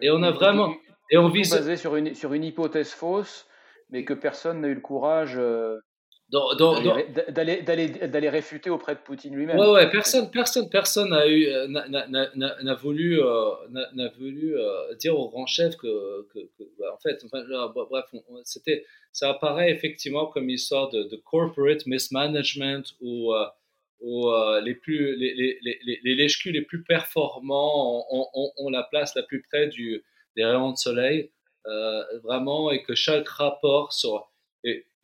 [0.00, 0.74] Et on a vraiment...
[1.10, 1.50] Et on vise...
[1.50, 3.46] basé sur une, sur une hypothèse fausse,
[3.90, 5.38] mais que personne n'a eu le courage
[6.30, 9.58] d'aller réfuter auprès de Poutine lui-même.
[9.58, 15.18] Ouais, ouais, personne, personne, personne n'a eu, euh, n'a voulu, euh, n'a voulu euh, dire
[15.18, 16.38] au grand chef que, que,
[16.78, 17.24] bah, en fait,
[17.90, 18.04] bref,
[18.44, 23.34] c'était, ça apparaît effectivement comme une histoire de, corporate mismanagement où,
[24.00, 29.22] où les plus, les, les, les, les, les plus performants ont, ont, la place la
[29.24, 30.04] plus près du,
[30.36, 31.32] des rayons de soleil,
[32.22, 34.29] vraiment, et que chaque rapport sur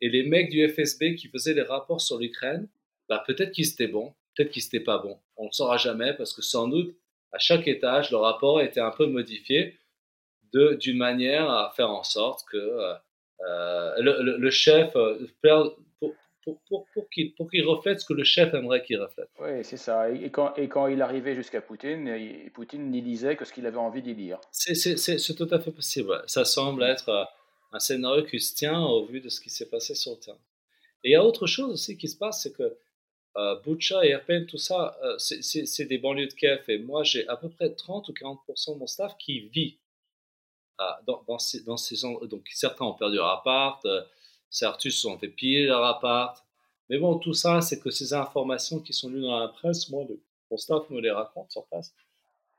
[0.01, 2.67] et, les mecs du FSB qui faisaient les rapports sur l'Ukraine,
[3.09, 5.19] bah, peut-être qu'ils étaient bons, peut-être qu'ils n'étaient pas bons.
[5.37, 6.95] On ne le saura jamais parce que sans doute,
[7.31, 9.77] à chaque étage, le rapport était un peu modifié
[10.53, 12.93] d'une manière à faire en sorte que euh,
[13.47, 15.77] euh le, le, chef, euh, pour,
[16.43, 19.29] pour, pour, pour qu'il reflète ce que le chef aimerait qu'il reflète.
[19.39, 20.09] Oui, c'est ça.
[20.09, 22.09] Et quand, et quand il arrivait jusqu'à Poutine,
[22.53, 24.39] Poutine n'y lisait que ce qu'il avait envie d'y lire.
[24.51, 26.23] C'est tout à fait possible.
[26.25, 27.27] Ça semble être
[27.71, 30.39] un scénario qui se tient au vu de ce qui s'est passé sur le terrain.
[31.03, 32.77] Et il y a autre chose aussi qui se passe, c'est que
[33.37, 33.55] euh,
[34.03, 36.63] et Erpen, tout ça, euh, c'est des banlieues de Kiev.
[36.69, 39.77] Et moi, j'ai à peu près 30 ou 40% de mon staff qui vit
[40.81, 44.01] euh, dans, dans, ces, dans ces Donc, certains ont perdu leur appart, euh,
[44.49, 46.43] certains se sont fait piller leur appart.
[46.89, 50.05] Mais bon, tout ça, c'est que ces informations qui sont lues dans la presse, moi,
[50.49, 51.93] mon staff me les raconte sur place.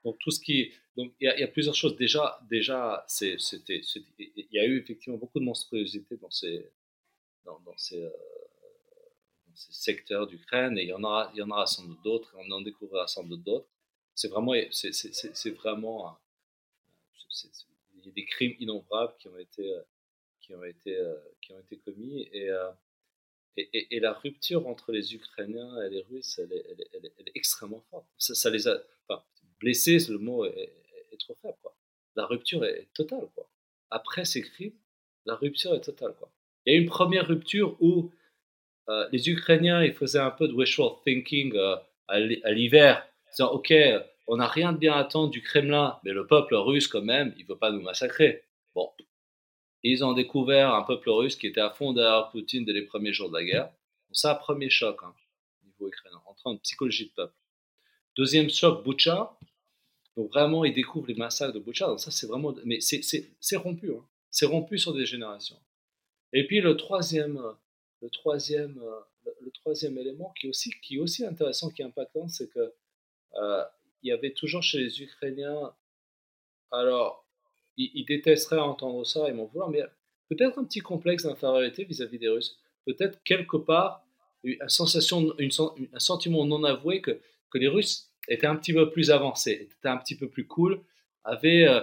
[0.04, 1.96] Donc tout ce qui, donc il y, a plusieurs choses.
[1.96, 3.36] Déjà, déjà, c'était,
[4.18, 6.70] il y a eu effectivement beaucoup de monstruosité dans ces,
[7.44, 8.10] dans, ces, euh,
[9.54, 12.34] secteurs d'Ukraine et il y en aura, il y en aura sans doute d'autres.
[12.38, 13.68] On en découvrira sans doute d'autres.
[14.14, 16.18] c'est vraiment, c'est vraiment,
[17.96, 19.76] il y a des crimes innombrables qui ont été,
[20.40, 20.96] qui ont été,
[21.40, 22.50] qui ont été commis et,
[23.58, 27.28] et, et, la rupture entre les Ukrainiens et les Russes, elle est, elle est, elle
[27.28, 28.06] est, extrêmement forte.
[28.16, 29.22] Ça, les a, enfin,
[29.60, 30.72] blessés, le mot est,
[31.18, 31.56] trop faible.
[32.16, 33.28] La rupture est totale.
[33.90, 34.74] Après ces crimes,
[35.24, 36.14] la rupture est totale.
[36.66, 38.10] Il y a une première rupture où
[38.88, 41.76] euh, les Ukrainiens ils faisaient un peu de wishful thinking euh,
[42.08, 42.18] à
[42.52, 43.72] l'hiver, disant Ok,
[44.26, 47.34] on n'a rien de bien à attendre du Kremlin, mais le peuple russe, quand même,
[47.36, 48.44] il ne veut pas nous massacrer.
[48.74, 48.90] Bon,
[49.82, 53.12] ils ont découvert un peuple russe qui était à fond derrière Poutine dès les premiers
[53.12, 53.64] jours de la guerre.
[53.64, 55.14] Donc ça, premier choc hein,
[55.62, 57.34] au niveau ukrainien, en train de psychologie de peuple.
[58.16, 59.38] Deuxième choc, Butcha.
[60.18, 61.86] Donc vraiment, ils découvrent les massacres de Butcha.
[61.86, 62.52] Donc ça, c'est vraiment...
[62.64, 63.92] Mais c'est rompu.
[63.92, 64.04] Hein.
[64.32, 65.56] C'est rompu sur des générations.
[66.32, 67.40] Et puis le troisième,
[68.02, 68.82] le troisième,
[69.40, 72.74] le troisième élément qui est aussi, qui aussi intéressant, qui est impactant, c'est que
[73.36, 73.64] euh,
[74.02, 75.72] il y avait toujours chez les Ukrainiens,
[76.72, 77.24] alors
[77.76, 79.82] ils, détesteraient entendre ça, ils m'en vouloir, mais
[80.28, 82.58] peut-être un petit complexe d'infériorité vis-à-vis des Russes.
[82.86, 84.04] Peut-être quelque part
[84.42, 89.10] une sensation, un sentiment non avoué que, que les Russes étaient un petit peu plus
[89.10, 90.82] avancés, étaient un petit peu plus cool,
[91.24, 91.80] avaient euh,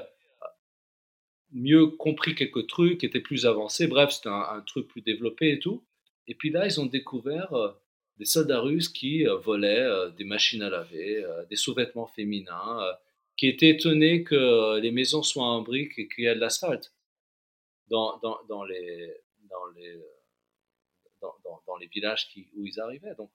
[1.51, 3.88] mieux compris quelques trucs, étaient plus avancés.
[3.88, 5.84] Bref, c'était un, truc plus développé et tout.
[6.27, 7.71] Et puis là, ils ont découvert euh,
[8.17, 12.81] des soldats russes qui euh, volaient des machines à laver, des sous-vêtements féminins,
[13.38, 16.93] qui était étonné que les maisons soient en briques et qu'il y a de l'asphalte
[17.89, 19.21] dans, dans, les,
[21.91, 23.15] villages où ils arrivaient.
[23.15, 23.31] Donc,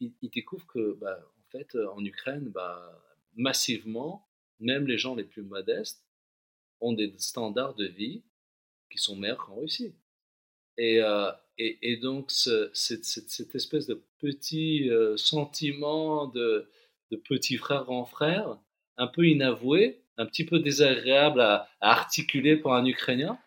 [0.00, 1.18] ils, découvrent que, bah,
[1.50, 3.00] fait, en Ukraine, bah,
[3.36, 4.28] massivement,
[4.60, 6.04] même les gens les plus modestes
[6.80, 8.22] ont des standards de vie
[8.90, 9.94] qui sont meilleurs qu'en Russie.
[10.76, 16.70] Et, euh, et, et, donc, ce, cette, cette, espèce de petit euh, sentiment de,
[17.10, 18.58] de petit frère grand frère,
[18.96, 23.38] un peu inavoué, un petit peu désagréable à, articuler pour un Ukrainien,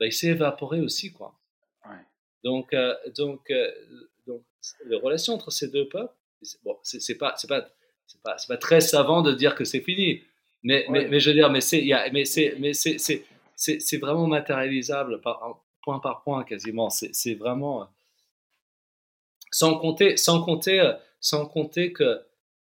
[0.00, 1.12] bah, il s'est évaporé aussi.
[1.12, 1.34] Quoi.
[2.44, 3.70] Donc, euh, donc, euh,
[4.26, 4.42] donc,
[4.86, 6.14] les relations entre ces deux peuples,
[6.64, 7.68] bon, c'est pas, c'est pas,
[8.06, 10.22] c'est pas, pas, très savant de dire que c'est fini.
[10.62, 12.96] Mais, mais, mais, je veux dire, mais c'est, mais c'est, mais c'est,
[13.56, 16.90] c'est, vraiment matérialisable par, point par point quasiment.
[16.90, 17.88] C'est vraiment,
[19.50, 22.22] sans compter, sans compter, sans compter que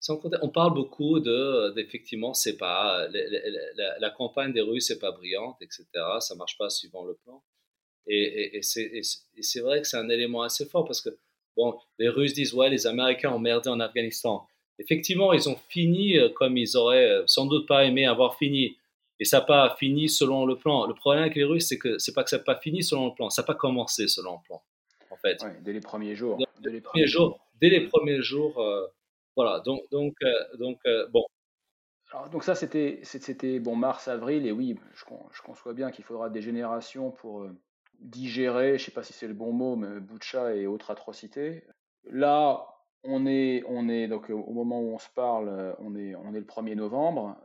[0.10, 5.86] on parle beaucoup de, d'effectivement, c'est pas, la, campagne des Russes n'est pas brillante, etc.
[6.20, 7.44] Ça marche pas suivant le plan.
[8.08, 11.10] Et, et, c'est, vrai que c'est un élément assez fort parce que,
[11.56, 14.48] bon, les Russes disent, ouais, les Américains ont merdé en Afghanistan.
[14.80, 18.78] Effectivement, ils ont fini euh, comme ils auraient euh, sans doute pas aimé avoir fini.
[19.20, 20.86] Et ça n'a pas fini selon le plan.
[20.86, 23.08] Le problème avec les Russes, c'est que c'est pas que ça n'a pas fini selon
[23.08, 24.62] le plan, ça n'a pas commencé selon le plan,
[25.10, 25.40] en fait.
[25.62, 26.38] dès les premiers jours.
[26.60, 27.40] dès les premiers jours.
[27.62, 28.86] Dès les premiers jours euh,
[29.36, 31.26] voilà, donc, donc, euh, donc euh, bon.
[32.12, 36.06] Alors, donc ça, c'était, c'était bon, mars, avril, et oui, je, je conçois bien qu'il
[36.06, 37.48] faudra des générations pour
[38.00, 41.64] digérer, je ne sais pas si c'est le bon mot, mais Boucha et autres atrocités.
[42.06, 42.66] Là,
[43.04, 46.40] on est, on est donc au moment où on se parle, on est, on est
[46.40, 47.38] le 1er novembre,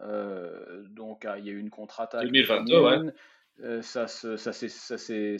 [0.91, 2.25] donc ah, il y a eu une contre-attaque.
[2.25, 3.83] 2022, ouais.
[3.83, 5.37] ça, ça, ça s'est,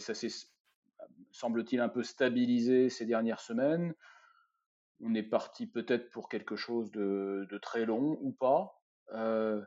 [1.31, 3.93] semble-t-il, un peu stabilisé ces dernières semaines
[5.03, 8.81] on est parti peut-être pour quelque chose de, très long ou pas.
[9.13, 9.61] Euh,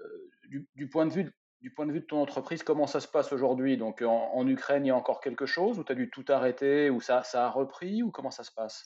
[0.00, 1.32] euh, du, point de vue,
[1.64, 3.78] du point de vue de ton entreprise, comment ça se passe aujourd'hui?
[3.78, 6.90] Donc en, Ukraine, il y a encore quelque chose ou tu as dû tout arrêter
[6.90, 8.84] ou ça, a repris ou comment ça se passe?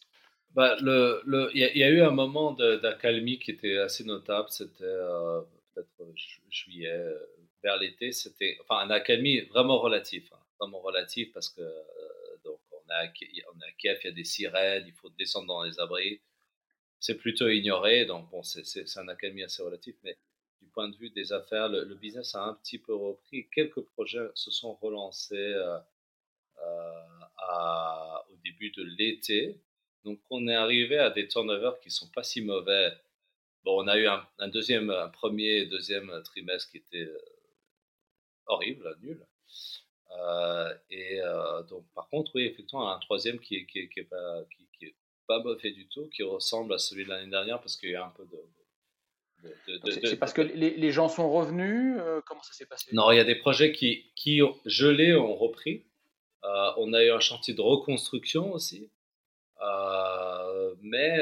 [0.54, 1.20] Bah, le,
[1.54, 5.40] il, y a, eu un moment d'accalmie qui était assez notable, c'était euh,
[5.74, 5.88] peut-être
[6.50, 7.04] juillet,
[7.64, 11.62] vers l'été, c'était enfin un accalmie vraiment relatif, hein, vraiment relatif parce que
[12.46, 15.80] on a, on a Kiev, il y a des sirènes, il faut descendre dans les
[15.80, 16.20] abris.
[17.00, 20.16] C'est plutôt ignoré, donc bon, c'est un académie assez relatif, mais
[20.60, 23.48] du point de vue des affaires, le, business a un petit peu repris.
[23.50, 25.78] Quelques projets se sont relancés euh,
[26.58, 29.60] euh, au début de l'été.
[30.04, 32.92] Donc on est arrivé à des turnovers qui sont pas si mauvais.
[33.64, 37.18] Bon, on a eu un, deuxième, un premier et deuxième trimestre qui était euh,
[38.46, 39.26] horrible, nul.
[40.90, 41.20] Et
[41.68, 44.44] donc, par contre, oui, effectivement, un troisième qui est, qui est, pas,
[44.78, 44.94] qui, est
[45.26, 48.04] pas mauvais du tout, qui ressemble à celui de l'année dernière parce qu'il y a
[48.04, 48.42] un peu de.
[50.02, 52.90] C'est parce que les, les, gens sont revenus euh, Comment ça s'est passé?
[52.92, 55.84] Non, il y a des projets qui, qui ont gelé, ont repris.
[56.42, 58.90] on a eu un chantier de reconstruction aussi.
[60.82, 61.18] mais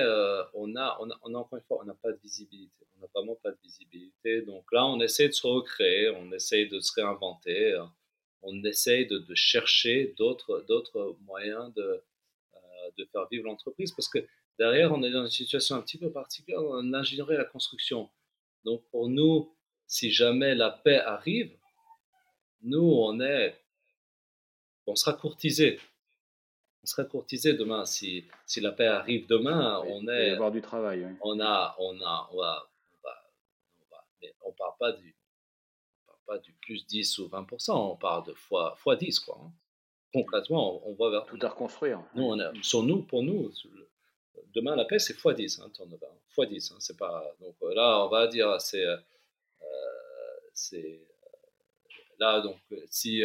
[0.54, 2.86] on, a, on, a, on a encore une fois, on n'a pas de visibilité.
[2.96, 4.42] On n'a vraiment pas de visibilité.
[4.42, 7.76] Donc là, on essaie de se recréer, on essaie de se réinventer
[8.46, 12.58] on essaye de, chercher d'autres, d'autres moyens de, euh,
[12.96, 13.92] de faire vivre l'entreprise.
[13.92, 14.18] Parce que
[14.58, 18.08] derrière, on est dans une situation un petit peu particulière dans l'ingénierie et la construction.
[18.64, 19.52] Donc pour nous,
[19.86, 21.56] si jamais la paix arrive,
[22.62, 23.56] nous, on est,
[24.86, 25.78] on sera courtisé.
[26.82, 27.84] On sera courtisé demain.
[27.84, 30.24] Si, si la paix arrive demain, on est.
[30.24, 31.06] Il va y avoir du travail.
[31.20, 32.70] On a, on a, on va,
[34.44, 35.16] on, parle pas du,
[36.06, 39.40] parle pas du plus 10 ou 20%, on parle de fois, fois 10, quoi.
[39.42, 39.52] Hein.
[40.12, 41.26] Concrètement, on, voit vers.
[41.26, 42.02] Tout à reconstruire.
[42.14, 43.52] Nous, on sur nous, pour nous,
[44.54, 45.70] demain la paix, c'est fois 10, hein,
[46.30, 46.72] fois 10.
[46.72, 48.84] Hein, c'est pas, donc euh, là, on va dire, c'est.
[48.84, 48.96] Euh,
[50.52, 51.02] c'est
[52.18, 53.22] là, donc, si,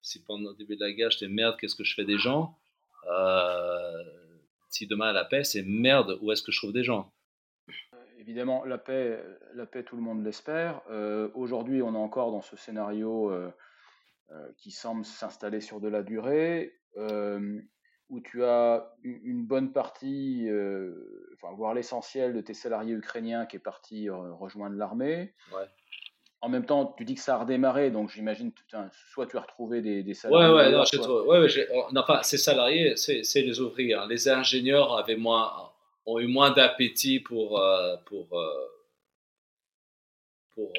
[0.00, 2.56] si pendant le début de la guerre, j'étais merde, qu'est-ce que je fais des gens?
[4.70, 7.12] Si demain la paix, c'est merde, où est-ce que je trouve des gens?
[8.18, 10.80] Évidemment, la paix, la paix, tout le monde l'espère.
[11.34, 13.30] Aujourd'hui, on est encore dans ce scénario
[14.56, 16.80] qui semble s'installer sur de la durée,
[18.24, 20.48] tu as une bonne partie,
[21.34, 25.32] enfin, voire l'essentiel de tes salariés ukrainiens qui est parti rejoindre l'armée.
[25.52, 25.64] Ouais.
[26.42, 28.50] En même temps, tu dis que ça a redémarré, donc j'imagine,
[29.12, 30.52] soit tu as retrouvé des, salariés.
[30.52, 31.24] Ouais, ouais, non, soit...
[31.26, 33.94] ouais, ouais enfin, ces salariés, c'est les ouvriers.
[33.94, 34.06] Hein.
[34.08, 35.52] Les ingénieurs avaient moins,
[36.04, 38.66] ont eu moins d'appétit pour, euh, pour, euh, euh,
[40.54, 40.72] pour,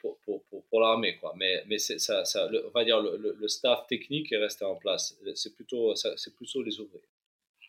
[0.00, 1.32] pour, pour, pour, pour l'armée, quoi.
[1.36, 4.76] Mais, mais ça, ça le, on va dire, le, le, staff technique est resté en
[4.76, 5.16] place.
[5.34, 7.04] C'est plutôt, c'est plutôt les ouvriers.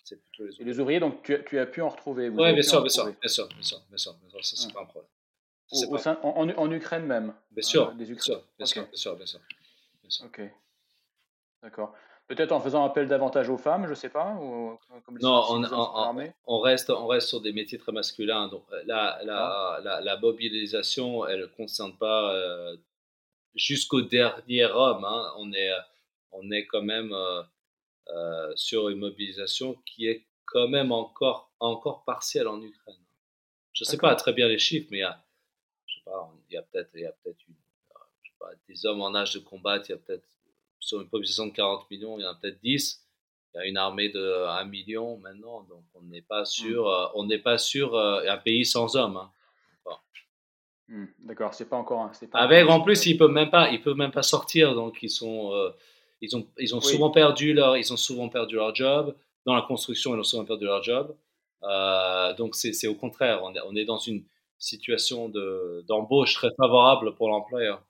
[0.04, 0.66] C'est plutôt les ouvriers.
[0.66, 2.30] les ouvriers, donc tu, tu, as pu en retrouver.
[2.30, 4.86] Oui, bien sûr, bien sûr, bien sûr, bien sûr, bien sûr, Ça, c'est pas un
[4.86, 5.08] problème
[6.24, 9.40] en, Ukraine même Bien sûr, euh, bien, sûr bien, sûr, bien, sûr,
[10.26, 10.42] Ok.
[11.62, 11.94] D'accord.
[12.34, 16.32] Peut-être en faisant appel davantage aux femmes, je ne sais pas ou, comme Non, on,
[16.46, 18.48] on, reste, on reste sur des métiers très masculins.
[18.48, 19.82] Donc, euh, la, la, ah.
[19.84, 22.78] la, la mobilisation, elle ne concerne pas euh,
[23.54, 25.04] jusqu'au dernier homme.
[25.04, 25.34] Hein.
[25.40, 25.72] On, est,
[26.32, 27.14] on est quand même
[28.56, 32.96] sur une mobilisation qui est quand même encore, encore partielle en Ukraine.
[33.74, 35.22] Je ne sais pas très bien les chiffres, mais il y a
[36.50, 37.38] il y a peut-être il y a peut-être
[38.68, 40.28] des hommes en âge de combattre, il y a peut-être
[40.82, 43.02] sur une population de 40 millions, il y en a peut-être 10.
[43.54, 46.88] Il y a une armée de 1 million maintenant, donc on n'est pas sûr, mmh.
[46.88, 49.18] euh, on n'est pas sûr euh, un pays sans hommes.
[49.18, 49.32] Hein.
[50.88, 52.12] Mmh, d'accord, c'est pas encore.
[52.32, 55.10] Pas Avec en plus, ils peuvent même pas, ils peuvent même pas sortir, donc ils
[55.10, 55.70] sont, euh,
[56.20, 59.16] ils ont, ils ont souvent perdu leur, ils ont souvent perdu leur job
[59.46, 61.16] dans la construction, ils ont souvent perdu leur job.
[62.38, 64.26] donc c'est au contraire, on est, on est dans une
[64.58, 65.30] situation
[65.88, 67.82] d'embauche très favorable pour l'employeur.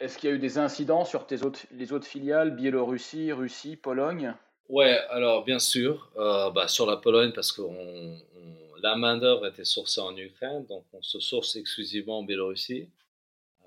[0.00, 3.76] Est-ce qu'il y a eu des incidents sur tes autres, les autres filiales, Biélorussie, Russie,
[3.76, 4.34] Pologne?
[4.70, 7.60] Ouais, alors bien sûr, euh, bah, sur la Pologne, parce que
[8.82, 12.88] la main-d'œuvre était sourcée en Ukraine, donc on se source exclusivement en Biélorussie.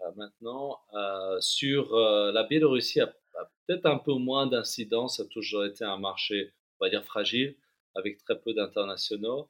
[0.01, 5.25] Euh, maintenant, euh, sur la Biélorussie, a, a peut-être un peu moins d'incidents, ça a
[5.27, 7.55] toujours été un marché, on va dire, fragile,
[7.93, 9.49] avec très peu d'internationaux.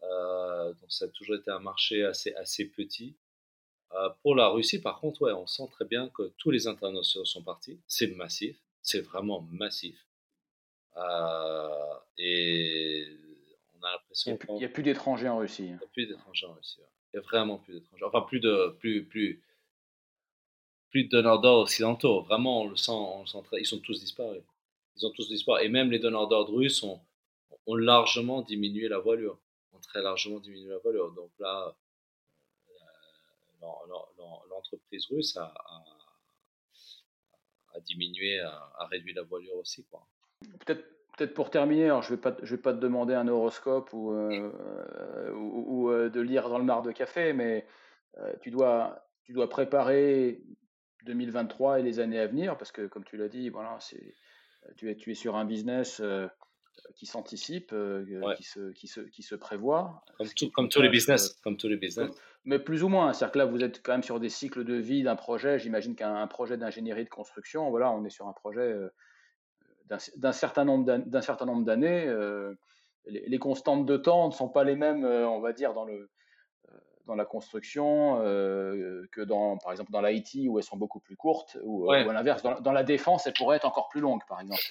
[0.00, 3.14] Donc ça a toujours été un marché assez, assez petit.
[3.94, 7.24] Euh, pour la Russie, par contre, ouais, on sent très bien que tous les internationaux
[7.24, 7.78] sont partis.
[7.86, 10.06] C'est massif, c'est vraiment massif.
[10.96, 13.06] Euh, et
[13.74, 15.64] on a l'impression qu'il n'y a, plus d'étrangers en Russie.
[15.64, 16.80] Il n'y a plus d'étrangers en Russie.
[17.12, 18.04] Il n'y a vraiment plus d'étrangers.
[18.04, 19.42] Enfin, plus de, plus, plus,
[20.90, 22.22] plus de donneurs d'ordre occidentaux.
[22.22, 24.42] Vraiment, on le sent, on le sent très, ils sont tous disparus.
[24.96, 25.64] Ils ont tous disparu.
[25.64, 27.00] Et même les donneurs d'ordre russes ont,
[27.66, 29.38] ont largement diminué la voilure
[29.82, 31.12] très largement diminué la valeur.
[31.12, 31.74] Donc là,
[34.50, 35.52] l'entreprise russe a,
[37.74, 39.86] a, diminué, a, réduit la voilure aussi.
[40.64, 40.84] Peut-être
[41.16, 43.92] peut-être pour terminer, alors je ne vais, pas, je vais pas te demander un horoscope
[43.92, 47.66] ou, euh, ou, euh, de lire dans le mar de café, mais
[48.40, 50.42] tu, dois, tu dois préparer
[51.04, 53.78] 2023 et les années à venir, parce que comme tu l'as dit, voilà,
[54.76, 56.00] tu, es, tu es sur un business
[56.94, 60.04] qui s'anticipe, euh, qui, se, qui, se, qui se prévoit.
[60.54, 61.30] Comme, tous les business.
[61.30, 62.10] Euh, comme tous les business.
[62.44, 63.12] Mais plus ou moins.
[63.12, 65.58] C'est-à-dire que là, vous êtes quand même sur des cycles de vie d'un projet.
[65.58, 68.88] J'imagine qu'un projet d'ingénierie de construction, voilà, on est sur un projet euh,
[70.16, 72.06] d'un certain nombre d'années.
[73.06, 76.08] Les, les, constantes de temps ne sont pas les mêmes, on va dire, dans le
[77.06, 81.58] dans la construction que dans, par exemple, dans l'IT où elles sont beaucoup plus courtes,
[81.64, 84.62] ou, à l'inverse, dans, dans, la défense, elles pourraient être encore plus longues, par exemple.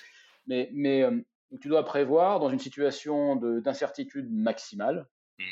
[0.48, 1.06] Mais, mais
[1.52, 5.08] donc, tu dois prévoir dans une situation d'incertitude maximale.
[5.38, 5.44] Mmh.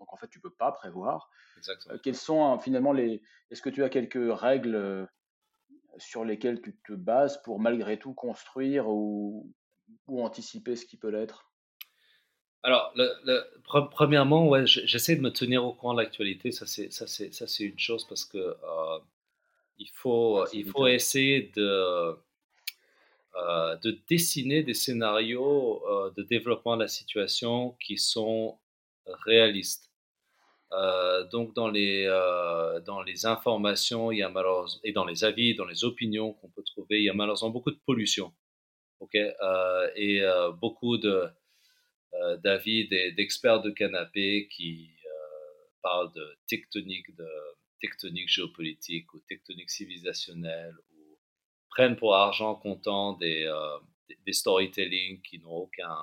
[0.00, 1.30] Donc, en fait, tu ne peux pas prévoir.
[1.56, 1.94] Exactement.
[1.94, 3.22] Euh, quels sont hein, finalement les.
[3.50, 5.06] Est-ce que tu as quelques règles euh,
[5.98, 9.52] sur lesquelles tu te bases pour malgré tout construire ou,
[10.08, 11.50] ou anticiper ce qui peut l'être?
[12.64, 13.40] Alors, le,
[13.90, 16.50] premièrement, ouais, j'essaie de me tenir au courant de l'actualité.
[16.50, 18.98] Ça, c'est ça, c'est ça, c'est une chose parce que euh,
[19.78, 22.18] il faut il faut essayer de
[23.82, 25.82] de dessiner des scénarios
[26.16, 28.58] de développement de la situation qui sont
[29.24, 29.90] réalistes.
[31.32, 32.06] donc dans les,
[32.86, 36.48] dans les informations il y a malheureusement, et dans les avis, dans les opinions qu'on
[36.48, 38.32] peut trouver, il y a malheureusement beaucoup de pollution.
[39.00, 39.14] ok?
[39.96, 40.22] Et
[40.60, 40.96] beaucoup
[42.42, 44.90] d'avis d'experts de canapé qui
[45.82, 47.28] parlent de tectonique, de
[47.80, 50.74] tectonique géopolitique ou tectonique civilisationnelle
[51.76, 53.76] prennent pour argent comptant des, euh,
[54.24, 55.96] des storytelling qui n'ont aucun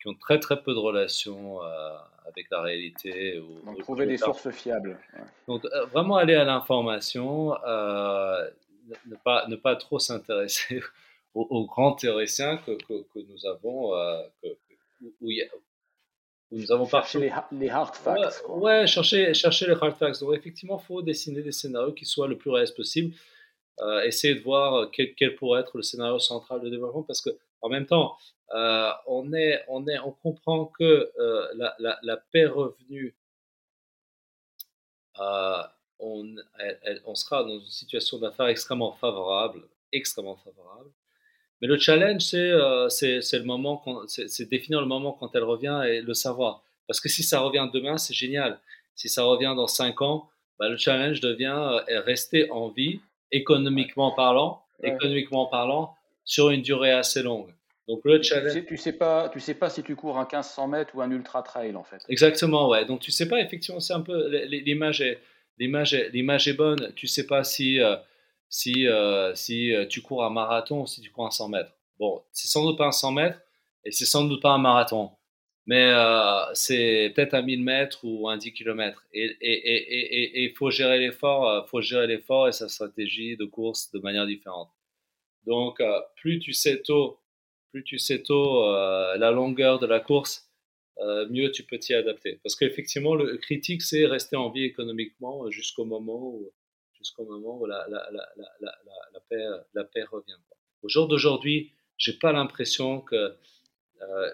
[0.00, 1.96] qui ont très très peu de relations euh,
[2.26, 3.38] avec la réalité.
[3.40, 4.98] Ou, Donc trouver des sources fiables.
[5.46, 10.80] Donc euh, vraiment aller à l'information, ne, pas, ne pas trop s'intéresser
[11.34, 13.90] aux, grands théoriciens que, que, nous avons,
[14.42, 14.48] que,
[15.20, 15.30] où,
[16.52, 18.42] nous avons chercher les, les, hard facts.
[18.48, 20.20] Ouais, chercher, chercher les hard facts.
[20.20, 23.14] Donc effectivement, il faut dessiner des scénarios qui soient le plus réalistes possible.
[23.80, 27.22] Euh, essayer de voir euh, quel, quel, pourrait être le scénario central de développement parce
[27.22, 27.30] que
[27.62, 28.16] en même temps,
[28.54, 31.10] euh, on, est, on, est, on comprend que
[31.54, 33.14] la, la, la, paix revenue,
[35.18, 36.36] on,
[37.06, 39.62] on sera dans une situation d'affaires extrêmement favorable,
[39.92, 40.90] extrêmement favorable.
[41.60, 46.00] Mais le challenge, c'est euh, le moment, c'est définir le moment quand elle revient et
[46.00, 46.62] le savoir.
[46.86, 48.58] Parce que si ça revient demain, c'est génial.
[48.94, 53.00] Si ça revient dans cinq ans, bah, le challenge devient rester en vie,
[53.32, 57.52] économiquement parlant, économiquement parlant, sur une durée assez longue.
[57.88, 58.52] Donc le challenge.
[58.52, 61.02] Tu sais, tu sais pas, tu sais pas si tu cours un 1500 mètres ou
[61.02, 62.02] un ultra trail en fait.
[62.08, 62.84] Exactement, ouais.
[62.84, 65.20] Donc tu sais pas effectivement, c'est un peu l'image est
[65.58, 66.92] l'image l'image est bonne.
[66.94, 67.96] Tu sais pas si euh,
[68.50, 71.72] si, euh, si euh, tu cours un marathon ou si tu cours un 100 mètres.
[71.98, 73.40] Bon, c'est sans doute pas un 100 mètres
[73.84, 75.12] et c'est sans doute pas un marathon,
[75.66, 79.06] mais euh, c'est peut-être un 1000 mètres ou un 10 km.
[79.12, 84.26] Et il faut gérer l'effort, faut gérer l'effort et sa stratégie de course de manière
[84.26, 84.70] différente.
[85.46, 85.80] Donc,
[86.16, 87.18] plus tu sais tôt,
[87.72, 90.50] plus tu sais tôt la longueur de la course,
[91.30, 92.40] mieux tu peux t'y adapter.
[92.42, 96.52] Parce qu'effectivement, le critique, c'est rester en vie économiquement jusqu'au moment où
[97.00, 98.28] jusqu'au moment où la, la, la,
[98.60, 100.36] la, paix, la paix revient.
[100.82, 103.30] Au jour d'aujourd'hui, j'ai pas l'impression que euh,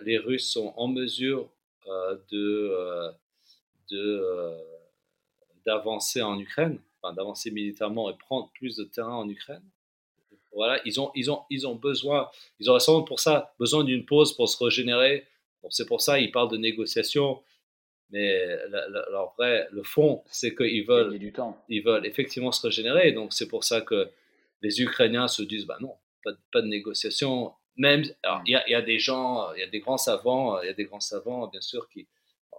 [0.03, 1.49] les Russes sont en mesure
[1.89, 3.11] euh, de, euh,
[3.91, 4.57] de
[5.65, 9.63] d'avancer en Ukraine, enfin, d'avancer militairement et prendre plus de terrain en Ukraine.
[10.53, 14.07] Voilà, ils ont, ils ont, ils ont besoin, ils auraient sans pour ça besoin d'une
[14.07, 15.27] pause pour se régénérer.
[15.63, 17.43] Bon, c'est pour ça ils parlent de négociations
[18.11, 21.61] mais leur vrai, le fond, c'est qu'ils veulent, du temps.
[21.69, 23.13] ils veulent effectivement se régénérer.
[23.13, 24.09] Donc c'est pour ça que
[24.63, 27.53] les Ukrainiens se disent, bah non, pas, pas de négociation.
[27.77, 30.67] Même, alors il y, y, a des gens, il y a des grands savants, il
[30.67, 32.09] y a des grands savants, bien sûr, qui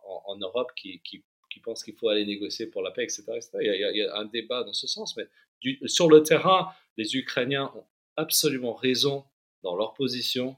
[0.07, 3.23] en, Europe qui, qui, qui pensent qu'il faut aller négocier pour la paix, etc.
[3.59, 5.27] Il, y a, il, y a, un débat dans ce sens, mais
[5.61, 9.25] du, sur le terrain, les Ukrainiens ont absolument raison
[9.63, 10.55] dans leur position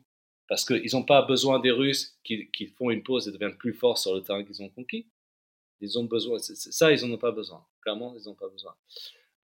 [0.47, 3.99] parce qu'ils n'ont pas besoin des Russes qui, font une pause et deviennent plus forts
[3.99, 5.07] sur le terrain qu'ils ont conquis.
[5.79, 7.63] Ils ont besoin, ça, ils n'en ont pas besoin.
[7.81, 8.73] Clairement, ils n'ont pas besoin.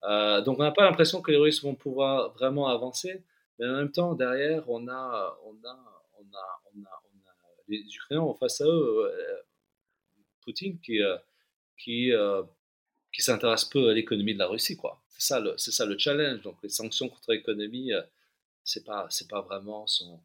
[0.03, 3.23] Euh, donc, on n'a pas l'impression que les Russes vont pouvoir vraiment avancer,
[3.57, 7.33] mais en même temps, derrière, on a, on a, on a, on a, on a
[7.67, 9.41] les Ukrainiens ont face à eux euh,
[10.41, 11.17] Poutine qui, euh,
[11.77, 12.11] qui,
[13.11, 15.01] qui s'intéresse peu à l'économie de la Russie, quoi.
[15.09, 16.41] C'est ça le, c'est ça le challenge.
[16.41, 17.91] Donc, les sanctions contre l'économie,
[18.63, 20.21] c'est pas, c'est pas vraiment son,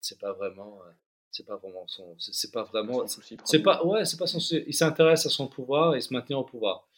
[0.00, 0.90] c'est pas vraiment euh,
[1.30, 5.26] c'est pas vraiment son c'est pas vraiment c'est pas ouais c'est pas son il s'intéresse
[5.26, 6.88] à son pouvoir et se maintenir au pouvoir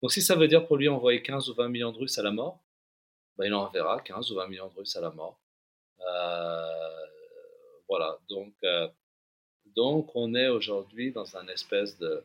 [0.00, 2.22] donc si ça veut dire pour lui envoyer 15 ou 20 millions de Russes à
[2.22, 2.63] la mort
[3.36, 5.40] ben, il enverra 15 ou 20 millions de Russes à la mort
[6.00, 7.06] euh,
[7.88, 8.88] voilà donc euh,
[9.76, 12.24] donc on est aujourd'hui dans un espèce de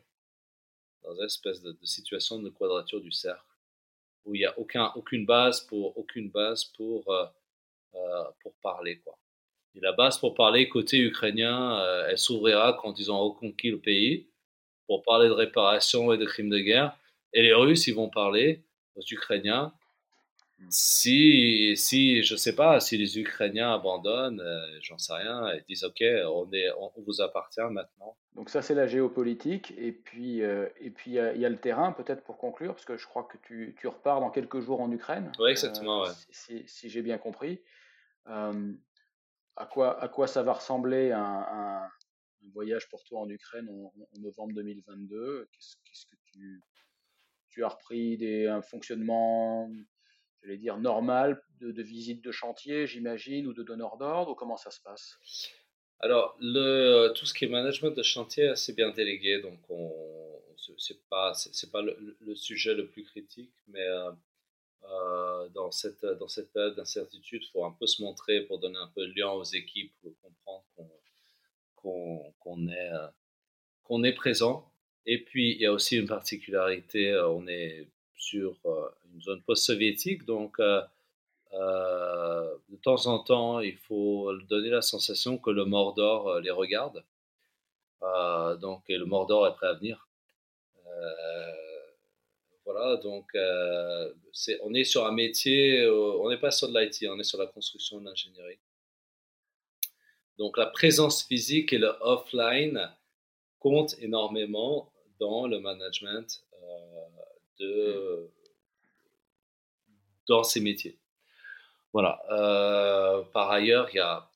[1.02, 3.44] dans une espèce de, situation de quadrature du cercle
[4.26, 7.04] où il n'y a aucun, aucune base pour aucune base pour
[8.42, 9.18] pour parler quoi
[9.74, 13.78] et la base pour parler côté ukrainien, euh, elle s'ouvrira quand ils auront reconquis le
[13.78, 14.28] pays
[14.86, 16.96] pour parler de réparation et de crimes de guerre.
[17.32, 18.64] Et les Russes, ils vont parler
[18.96, 19.72] aux Ukrainiens.
[20.68, 25.84] Si, si je sais pas, si les Ukrainiens abandonnent, euh, j'en sais rien, et disent
[25.84, 28.16] OK, on, est, on, vous appartient maintenant.
[28.34, 29.72] Donc ça, c'est la géopolitique.
[29.78, 32.96] Et puis, euh, et puis il y, a le terrain, peut-être pour conclure, parce que
[32.96, 35.32] je crois que tu, tu repars dans quelques jours en Ukraine.
[35.38, 36.02] Oui, exactement.
[36.02, 36.10] ouais.
[36.30, 37.60] Si, si j'ai bien compris
[39.60, 41.88] à quoi, à quoi ça va ressembler un, un,
[42.54, 46.62] voyage pour toi en Ukraine en, novembre 2022 Qu'est-ce que tu,
[47.50, 49.70] tu as repris des, un fonctionnement,
[50.42, 54.56] j'allais dire, normal de, de visite de chantier, j'imagine, ou de donneur d'ordre, ou comment
[54.56, 55.18] ça se passe?
[56.00, 59.92] Alors, le, tout ce qui est management de chantier, c'est bien délégué, donc on,
[60.78, 66.52] c'est pas, c'est, pas le, sujet le plus critique, mais euh, dans, cette, dans cette
[66.52, 69.44] période d'incertitude, il faut un peu se montrer pour donner un peu de lien aux
[69.44, 70.64] équipes, pour comprendre
[71.76, 72.90] qu'on est,
[73.82, 74.72] qu'on est présent.
[75.04, 77.88] Et puis, il y a aussi une particularité, on est
[78.20, 78.56] sur
[79.12, 80.86] une zone post-soviétique, donc de
[82.82, 87.02] temps en temps, il faut donner la sensation que le Mordor les regarde.
[88.60, 90.08] donc, et le Mordor est prêt à venir.
[92.64, 93.26] voilà, donc
[94.62, 97.46] on est sur un métier, on n'est pas sur de l'IT, on est sur la
[97.46, 98.58] construction de l'ingénierie.
[100.38, 102.90] Donc la présence physique et le offline
[103.58, 106.44] comptent énormément dans le management
[107.64, 108.28] mmh.
[110.28, 110.98] dans ces métiers.
[111.92, 112.20] Voilà.
[112.30, 114.30] Euh, par ailleurs, il y a,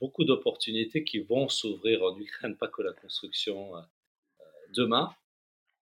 [0.00, 3.80] beaucoup d'opportunités qui vont s'ouvrir en Ukraine, pas que la construction euh,
[4.74, 5.12] demain.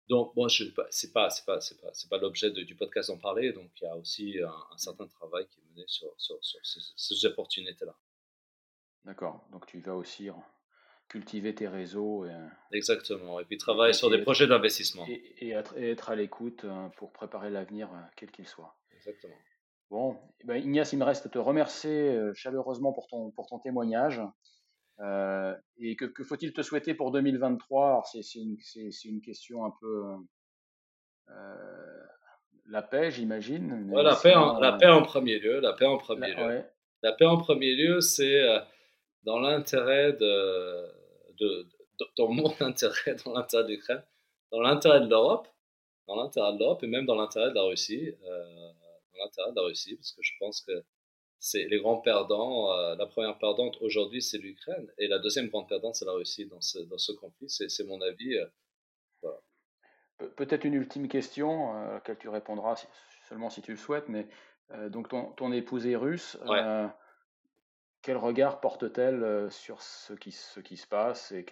[0.09, 3.53] Donc, bon, ce n'est pas, c'est pas, l'objet du podcast d'en parler.
[3.53, 7.97] Donc, il y a aussi un, certain travail qui est mené sur, sur, ces, opportunités-là.
[9.05, 9.47] D'accord.
[9.53, 10.29] Donc, tu vas aussi
[11.11, 12.25] cultiver tes réseaux.
[12.25, 12.33] Et,
[12.73, 13.41] Exactement.
[13.41, 15.05] Et puis, travailler sur des projets d'investissement.
[15.09, 18.79] Et, être, et, être, à l'écoute hein, pour préparer l'avenir, quel qu'il soit.
[18.97, 19.35] Exactement.
[19.91, 23.49] Bon, eh ben, Ignace, il me reste à te remercier euh, chaleureusement pour ton, pour
[23.49, 24.23] ton témoignage.
[25.01, 28.57] Euh, et que, que faut-il te souhaiter pour 2023 C'est une,
[29.05, 30.05] une, question un peu.
[31.29, 32.05] Euh,
[32.67, 33.91] la paix, j'imagine.
[33.91, 35.59] Ouais, la, paix en, la paix en premier lieu.
[35.59, 36.65] La paix en premier la, lieu.
[37.03, 38.45] La paix en premier lieu, c'est
[39.25, 40.87] dans l'intérêt de,
[41.41, 41.67] de,
[42.17, 44.03] dans mon intérêt, dans l'intérêt de l'Ukraine,
[44.53, 45.49] dans l'intérêt de l'Europe,
[46.07, 48.15] dans l'intérêt de l'Europe et même dans l'intérêt de la Russie
[49.21, 50.85] l'intérêt de la Russie, parce que je pense que
[51.39, 52.73] c'est les grands perdants.
[52.73, 56.47] Euh, la première perdante aujourd'hui, c'est l'Ukraine, et la deuxième grande perdante, c'est la Russie
[56.47, 57.49] dans ce, dans ce conflit.
[57.49, 58.37] C'est mon avis.
[58.37, 59.31] Euh,
[60.37, 62.87] peut-être une ultime question euh, à laquelle tu répondras
[63.29, 64.27] seulement si tu le souhaites, mais
[64.91, 66.39] donc ton, ton, épouse est russe.
[68.03, 71.45] Quel regard porte-t-elle sur ce qui, se passe et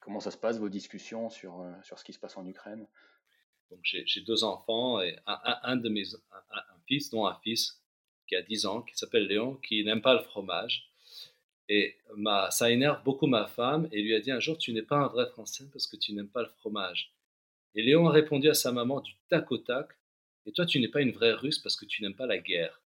[0.00, 2.86] comment ça se passe vos discussions sur, sur ce qui se passe en Ukraine?
[3.72, 6.04] Donc j'ai deux enfants et un, de mes
[6.86, 7.82] fils, dont un fils
[8.28, 10.90] qui a 10 ans, qui s'appelle Léon, qui n'aime pas le fromage.
[11.70, 11.96] Et
[12.50, 15.06] ça énerve beaucoup ma femme et lui a dit un jour tu n'es pas un
[15.06, 17.14] vrai Français parce que tu n'aimes pas le fromage.
[17.74, 19.88] Et Léon a répondu à sa maman du tac au tac
[20.44, 22.81] et toi tu n'es pas une vraie Russe parce que tu n'aimes pas la guerre.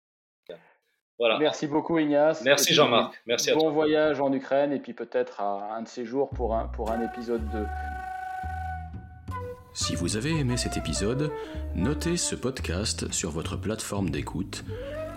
[1.18, 1.38] Voilà.
[1.40, 2.44] Merci beaucoup Ignace.
[2.44, 3.22] Merci Jean-Marc.
[3.26, 6.66] Merci bon voyage en Ukraine et puis peut-être à un de ces jours pour un,
[6.68, 7.66] pour un épisode 2.
[9.74, 11.32] Si vous avez aimé cet épisode,
[11.76, 14.64] notez ce podcast sur votre plateforme d'écoute,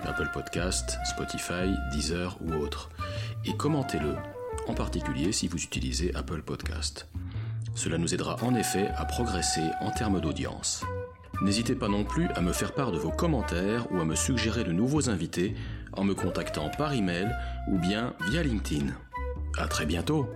[0.04, 2.90] Apple Podcast, Spotify, Deezer ou autre,
[3.44, 4.16] et commentez-le,
[4.66, 7.08] en particulier si vous utilisez Apple Podcast.
[7.76, 10.84] Cela nous aidera en effet à progresser en termes d'audience.
[11.40, 14.64] N'hésitez pas non plus à me faire part de vos commentaires ou à me suggérer
[14.64, 15.54] de nouveaux invités
[15.98, 17.28] en me contactant par email
[17.68, 18.86] ou bien via LinkedIn.
[19.58, 20.28] À très bientôt!